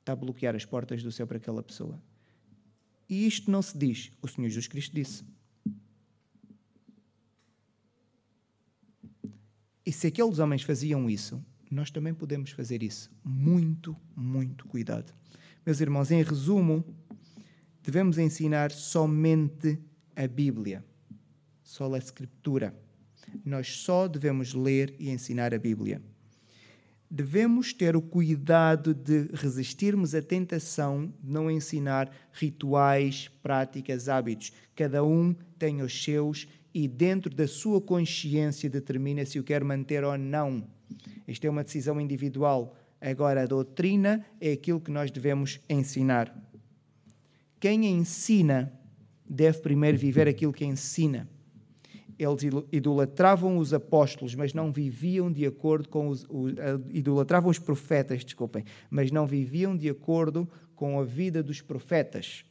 está 0.00 0.12
a 0.12 0.16
bloquear 0.16 0.54
as 0.54 0.64
portas 0.64 1.02
do 1.02 1.12
céu 1.12 1.26
para 1.26 1.38
aquela 1.38 1.62
pessoa. 1.62 2.00
E 3.08 3.26
isto 3.26 3.50
não 3.50 3.62
se 3.62 3.76
diz, 3.76 4.10
o 4.20 4.28
Senhor 4.28 4.48
Jesus 4.48 4.66
Cristo 4.66 4.94
disse. 4.94 5.24
E 9.84 9.92
se 9.92 10.06
aqueles 10.06 10.38
homens 10.38 10.62
faziam 10.62 11.08
isso, 11.10 11.44
nós 11.70 11.90
também 11.90 12.14
podemos 12.14 12.50
fazer 12.50 12.82
isso. 12.82 13.10
Muito, 13.24 13.96
muito 14.14 14.66
cuidado. 14.66 15.12
Meus 15.64 15.80
irmãos, 15.80 16.10
em 16.10 16.22
resumo, 16.22 16.84
devemos 17.82 18.18
ensinar 18.18 18.70
somente 18.70 19.78
a 20.14 20.26
Bíblia, 20.26 20.84
só 21.62 21.92
a 21.92 21.98
Escritura. 21.98 22.74
Nós 23.44 23.68
só 23.76 24.06
devemos 24.06 24.54
ler 24.54 24.94
e 24.98 25.10
ensinar 25.10 25.52
a 25.54 25.58
Bíblia. 25.58 26.00
Devemos 27.10 27.74
ter 27.74 27.94
o 27.94 28.00
cuidado 28.00 28.94
de 28.94 29.28
resistirmos 29.34 30.14
à 30.14 30.22
tentação 30.22 31.12
de 31.22 31.30
não 31.30 31.50
ensinar 31.50 32.10
rituais, 32.32 33.28
práticas, 33.42 34.08
hábitos. 34.08 34.52
Cada 34.74 35.04
um 35.04 35.34
tem 35.58 35.82
os 35.82 36.02
seus 36.02 36.48
e, 36.72 36.88
dentro 36.88 37.34
da 37.34 37.46
sua 37.46 37.82
consciência, 37.82 38.70
determina 38.70 39.26
se 39.26 39.38
o 39.38 39.44
quer 39.44 39.62
manter 39.62 40.04
ou 40.04 40.16
não. 40.16 40.66
Isto 41.28 41.46
é 41.46 41.50
uma 41.50 41.64
decisão 41.64 42.00
individual. 42.00 42.74
Agora, 42.98 43.42
a 43.42 43.46
doutrina 43.46 44.24
é 44.40 44.52
aquilo 44.52 44.80
que 44.80 44.90
nós 44.90 45.10
devemos 45.10 45.60
ensinar. 45.68 46.34
Quem 47.62 47.86
ensina 47.86 48.72
deve 49.24 49.60
primeiro 49.60 49.96
viver 49.96 50.26
aquilo 50.26 50.52
que 50.52 50.64
ensina. 50.64 51.30
Eles 52.18 52.42
idolatravam 52.72 53.56
os 53.56 53.72
apóstolos, 53.72 54.34
mas 54.34 54.52
não 54.52 54.72
viviam 54.72 55.30
de 55.30 55.46
acordo 55.46 55.88
com 55.88 56.08
os. 56.08 56.26
os 56.28 56.54
idolatravam 56.90 57.48
os 57.48 57.60
profetas, 57.60 58.24
desculpem, 58.24 58.64
mas 58.90 59.12
não 59.12 59.28
viviam 59.28 59.76
de 59.76 59.88
acordo 59.88 60.48
com 60.74 60.98
a 60.98 61.04
vida 61.04 61.40
dos 61.40 61.60
profetas. 61.60 62.44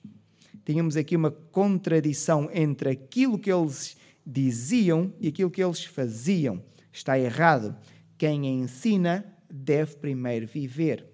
Tínhamos 0.63 0.95
aqui 0.95 1.17
uma 1.17 1.30
contradição 1.30 2.50
entre 2.54 2.91
aquilo 2.91 3.38
que 3.38 3.52
eles 3.52 3.97
diziam 4.26 5.13
e 5.19 5.28
aquilo 5.28 5.52
que 5.52 5.62
eles 5.62 5.84
faziam. 5.84 6.63
Está 6.89 7.19
errado. 7.19 7.76
Quem 8.17 8.47
ensina 8.47 9.26
deve 9.52 9.97
primeiro 9.97 10.47
viver. 10.47 11.11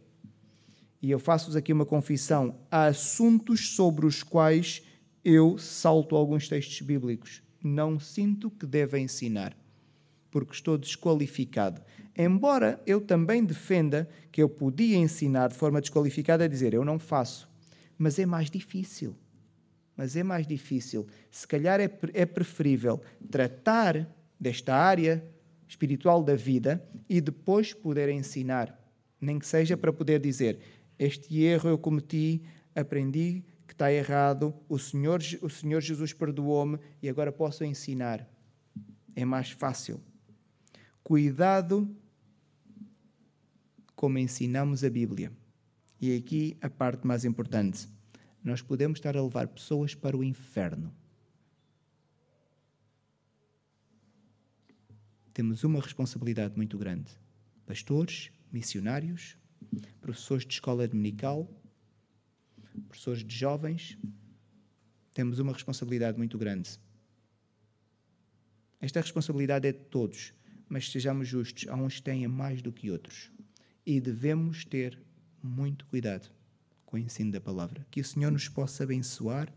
E 1.02 1.12
eu 1.12 1.20
faço-vos 1.20 1.56
aqui 1.56 1.72
uma 1.72 1.86
confissão: 1.86 2.56
há 2.72 2.86
assuntos 2.86 3.76
sobre 3.76 4.06
os 4.06 4.24
quais 4.24 4.84
eu 5.24 5.58
salto 5.58 6.16
alguns 6.16 6.48
textos 6.48 6.82
bíblicos. 6.82 7.42
Não 7.64 8.00
sinto 8.00 8.50
que 8.50 8.66
deva 8.66 9.00
ensinar, 9.00 9.58
porque 10.32 10.54
estou 10.54 10.78
desqualificado. 10.78 11.82
Embora 12.16 12.82
eu 12.86 13.00
também 13.02 13.44
defenda 13.44 14.10
que 14.32 14.42
eu 14.42 14.50
podia 14.50 14.98
ensinar 14.98 15.50
de 15.50 15.56
forma 15.56 15.82
desqualificada 15.82 16.46
a 16.46 16.48
dizer 16.48 16.74
eu 16.74 16.86
não 16.86 16.98
faço, 16.98 17.50
mas 17.98 18.18
é 18.18 18.26
mais 18.26 18.50
difícil. 18.50 19.16
Mas 19.96 20.16
é 20.16 20.24
mais 20.24 20.46
difícil. 20.46 21.08
Se 21.32 21.48
calhar 21.48 21.80
é, 21.80 21.92
é 22.14 22.26
preferível 22.26 23.02
tratar 23.30 24.08
desta 24.40 24.76
área 24.76 25.24
espiritual 25.68 26.24
da 26.24 26.36
vida 26.36 26.84
e 27.10 27.20
depois 27.20 27.74
poder 27.74 28.10
ensinar, 28.10 28.80
nem 29.20 29.40
que 29.40 29.46
seja 29.48 29.76
para 29.76 29.92
poder 29.92 30.20
dizer: 30.20 30.60
Este 30.98 31.42
erro 31.42 31.70
eu 31.70 31.78
cometi, 31.78 32.42
aprendi 32.76 33.44
que 33.68 33.74
está 33.74 33.92
errado, 33.92 34.54
o 34.68 34.80
Senhor, 34.80 35.22
o 35.42 35.50
Senhor 35.50 35.82
Jesus 35.82 36.14
perdoou-me 36.14 36.80
e 37.02 37.10
agora 37.10 37.32
posso 37.32 37.64
ensinar. 37.64 38.28
É 39.16 39.26
mais 39.26 39.52
fácil. 39.52 40.02
Cuidado 41.04 41.90
como 43.96 44.18
ensinamos 44.18 44.84
a 44.84 44.90
Bíblia. 44.90 45.32
E 46.00 46.16
aqui 46.16 46.58
a 46.62 46.70
parte 46.70 47.06
mais 47.06 47.26
importante. 47.26 47.88
Nós 48.44 48.62
podemos 48.62 49.00
estar 49.00 49.18
a 49.18 49.22
levar 49.22 49.48
pessoas 49.48 49.96
para 49.96 50.16
o 50.16 50.24
inferno 50.24 50.94
temos 55.38 55.64
uma 55.64 55.80
responsabilidade 55.80 56.58
muito 56.58 56.80
grande. 56.80 57.12
Pastores, 57.64 58.32
missionários, 58.52 59.38
professores 60.02 60.46
de 60.46 60.54
escola 60.54 60.88
dominical, 60.88 61.50
professores 62.88 63.24
de 63.24 63.36
jovens, 63.36 63.98
temos 65.14 65.40
uma 65.40 65.54
responsabilidade 65.54 66.18
muito 66.18 66.38
grande. 66.38 66.80
Esta 68.80 69.02
responsabilidade 69.02 69.68
é 69.68 69.72
de 69.72 69.80
todos, 69.80 70.34
mas 70.70 70.92
sejamos 70.92 71.28
justos, 71.28 71.68
há 71.68 71.76
uns 71.76 71.96
que 71.96 72.04
têm 72.04 72.28
mais 72.28 72.62
do 72.62 72.72
que 72.72 72.92
outros. 72.92 73.32
E 73.86 74.00
devemos 74.00 74.64
ter 74.64 75.02
muito 75.42 75.86
cuidado 75.88 76.30
com 76.86 76.98
o 76.98 77.00
ensino 77.00 77.32
da 77.32 77.42
palavra. 77.42 77.86
Que 77.90 78.02
o 78.02 78.06
Senhor 78.06 78.32
nos 78.32 78.48
possa 78.48 78.84
abençoar, 78.84 79.52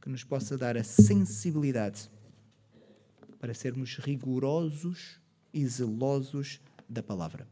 que 0.00 0.08
nos 0.08 0.24
possa 0.24 0.58
dar 0.58 0.76
a 0.76 0.84
sensibilidade 0.84 2.10
para 3.38 3.54
sermos 3.54 3.96
rigorosos 3.96 5.20
e 5.52 5.66
zelosos 5.66 6.60
da 6.88 7.02
palavra. 7.02 7.46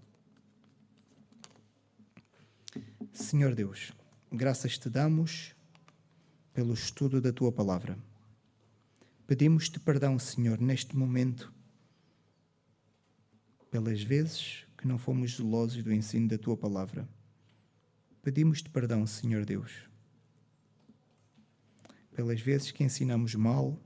Senhor 3.12 3.54
Deus, 3.54 3.92
graças 4.32 4.78
te 4.78 4.88
damos 4.88 5.54
pelo 6.54 6.72
estudo 6.72 7.20
da 7.20 7.30
tua 7.30 7.52
palavra. 7.52 7.98
Pedimos-te 9.26 9.78
perdão, 9.78 10.18
Senhor, 10.18 10.58
neste 10.58 10.96
momento, 10.96 11.52
pelas 13.70 14.02
vezes 14.02 14.64
que 14.78 14.88
não 14.88 14.96
fomos 14.96 15.36
zelosos 15.36 15.82
do 15.82 15.92
ensino 15.92 16.26
da 16.26 16.38
tua 16.38 16.56
palavra. 16.56 17.06
Pedimos-te 18.22 18.70
perdão, 18.70 19.06
Senhor 19.06 19.44
Deus, 19.44 19.70
pelas 22.14 22.40
vezes 22.40 22.70
que 22.70 22.82
ensinamos 22.82 23.34
mal 23.34 23.78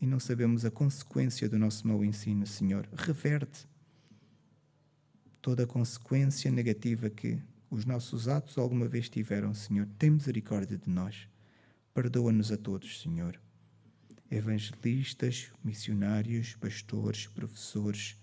e 0.00 0.06
não 0.06 0.18
sabemos 0.18 0.64
a 0.64 0.70
consequência 0.70 1.48
do 1.48 1.60
nosso 1.60 1.86
mau 1.86 2.04
ensino, 2.04 2.44
Senhor. 2.44 2.88
Reverte 2.92 3.68
toda 5.40 5.62
a 5.62 5.66
consequência 5.66 6.50
negativa 6.50 7.08
que 7.08 7.40
os 7.70 7.84
nossos 7.84 8.28
atos 8.28 8.56
alguma 8.56 8.88
vez 8.88 9.08
tiveram, 9.08 9.52
Senhor. 9.52 9.86
Tem 9.98 10.10
misericórdia 10.10 10.78
de 10.78 10.88
nós. 10.88 11.28
Perdoa-nos 11.92 12.50
a 12.50 12.56
todos, 12.56 13.00
Senhor. 13.00 13.40
Evangelistas, 14.30 15.50
missionários, 15.62 16.54
pastores, 16.54 17.26
professores, 17.26 18.16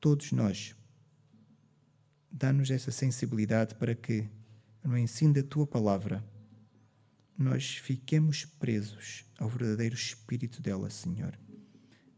todos 0.00 0.32
nós. 0.32 0.74
Dá-nos 2.30 2.70
essa 2.70 2.90
sensibilidade 2.90 3.74
para 3.74 3.94
que, 3.94 4.28
no 4.84 4.96
ensino 4.96 5.34
da 5.34 5.42
tua 5.42 5.66
palavra, 5.66 6.24
nós 7.36 7.76
fiquemos 7.76 8.44
presos 8.44 9.24
ao 9.38 9.48
verdadeiro 9.48 9.94
espírito 9.94 10.60
dela, 10.60 10.90
Senhor. 10.90 11.38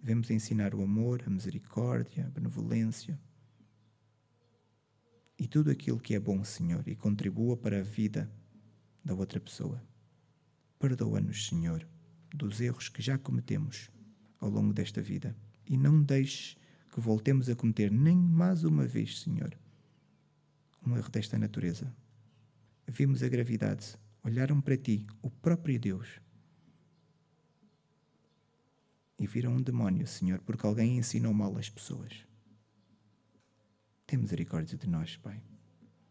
Devemos 0.01 0.31
ensinar 0.31 0.75
o 0.75 0.83
amor, 0.83 1.23
a 1.27 1.31
misericórdia, 1.31 2.27
a 2.27 2.31
benevolência 2.31 3.19
e 5.39 5.47
tudo 5.47 5.71
aquilo 5.71 5.99
que 5.99 6.15
é 6.15 6.21
bom, 6.21 6.45
Senhor, 6.45 6.87
e 6.87 6.95
contribua 6.95 7.57
para 7.57 7.81
a 7.81 7.83
vida 7.83 8.31
da 9.05 9.15
outra 9.15 9.41
pessoa. 9.41 9.83
Perdoa-nos, 10.79 11.47
Senhor, 11.47 11.87
dos 12.35 12.61
erros 12.61 12.89
que 12.89 13.03
já 13.03 13.19
cometemos 13.19 13.91
ao 14.41 14.51
longo 14.51 14.73
desta 14.73 15.01
vida 15.01 15.37
e 15.67 15.77
não 15.77 16.03
deixes 16.03 16.57
que 16.93 17.01
voltemos 17.01 17.49
a 17.49 17.57
cometer 17.57 17.91
nem 17.91 18.17
mais 18.17 18.65
uma 18.65 18.87
vez, 18.87 19.21
Senhor, 19.21 19.57
um 20.85 20.97
erro 20.97 21.11
desta 21.11 21.39
natureza. 21.39 21.95
Vimos 22.87 23.23
a 23.23 23.29
gravidade, 23.29 23.97
olharam 24.23 24.61
para 24.61 24.77
ti, 24.77 25.07
o 25.23 25.31
próprio 25.31 25.79
Deus, 25.79 26.21
e 29.19 29.27
viram 29.27 29.55
um 29.55 29.63
demónio, 29.63 30.07
Senhor, 30.07 30.41
porque 30.41 30.67
alguém 30.67 30.99
ensinou 30.99 31.33
mal 31.33 31.57
às 31.57 31.71
pessoas. 31.71 32.27
Tem 34.13 34.19
misericórdia 34.19 34.77
de 34.77 34.87
nós, 34.87 35.17
Pai. 35.17 35.43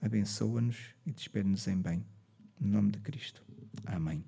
Abençoa-nos 0.02 0.76
e 1.06 1.12
despede-nos 1.12 1.68
em 1.68 1.80
bem. 1.80 2.04
No 2.60 2.68
nome 2.70 2.90
de 2.90 3.00
Cristo. 3.00 3.46
Amém. 3.86 4.26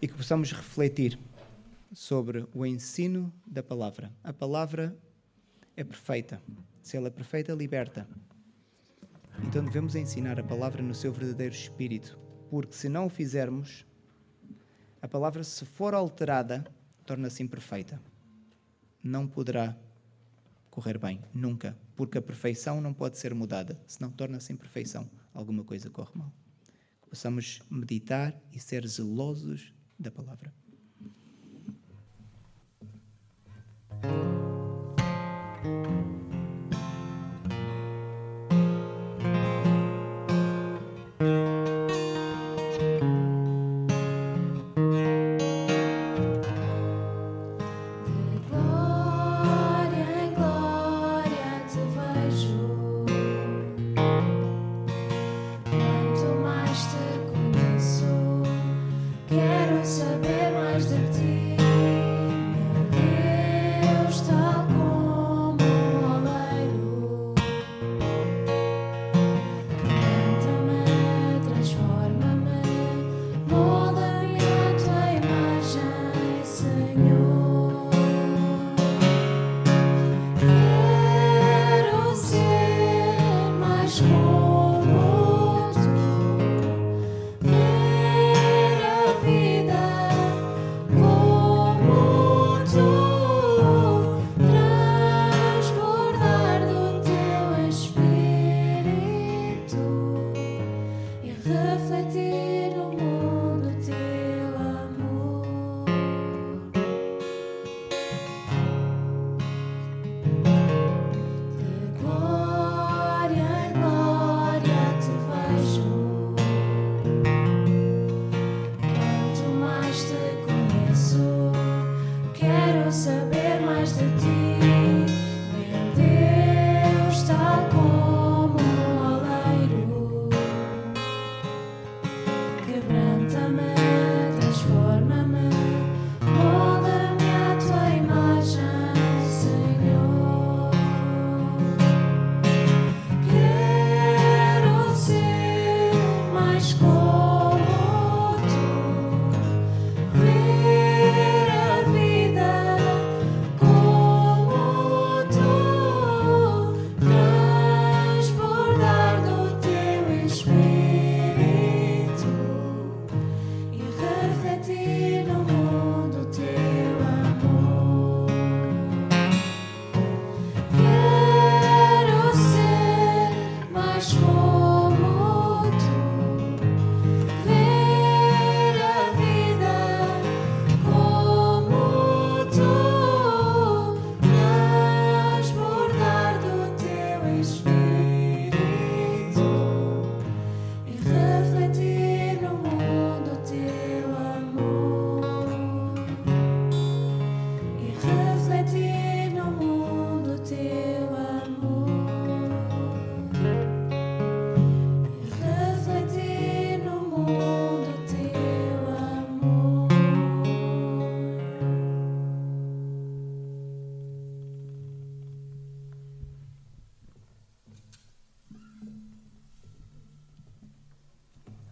E 0.00 0.06
que 0.06 0.14
possamos 0.14 0.52
refletir 0.52 1.18
sobre 1.92 2.46
o 2.54 2.64
ensino 2.64 3.34
da 3.44 3.64
palavra. 3.64 4.12
A 4.22 4.32
palavra 4.32 4.96
é 5.76 5.82
perfeita. 5.82 6.40
Se 6.80 6.96
ela 6.96 7.08
é 7.08 7.10
perfeita, 7.10 7.52
liberta. 7.52 8.06
Então 9.42 9.64
devemos 9.64 9.96
ensinar 9.96 10.38
a 10.38 10.44
palavra 10.44 10.80
no 10.80 10.94
seu 10.94 11.12
verdadeiro 11.12 11.52
espírito, 11.52 12.16
porque 12.48 12.74
se 12.74 12.88
não 12.88 13.06
o 13.06 13.10
fizermos, 13.10 13.84
a 15.02 15.08
palavra, 15.08 15.42
se 15.42 15.66
for 15.66 15.94
alterada, 15.94 16.64
torna-se 17.04 17.42
imperfeita. 17.42 18.00
Não 19.02 19.26
poderá 19.26 19.76
correr 20.70 20.98
bem, 20.98 21.20
nunca, 21.34 21.76
porque 21.96 22.18
a 22.18 22.22
perfeição 22.22 22.80
não 22.80 22.94
pode 22.94 23.18
ser 23.18 23.34
mudada, 23.34 23.80
senão 23.86 24.10
torna-se 24.10 24.52
imperfeição. 24.52 25.10
Alguma 25.34 25.64
coisa 25.64 25.90
corre 25.90 26.12
mal. 26.14 26.32
Possamos 27.08 27.60
meditar 27.68 28.34
e 28.52 28.60
ser 28.60 28.86
zelosos 28.86 29.72
da 29.98 30.10
palavra. 30.10 30.54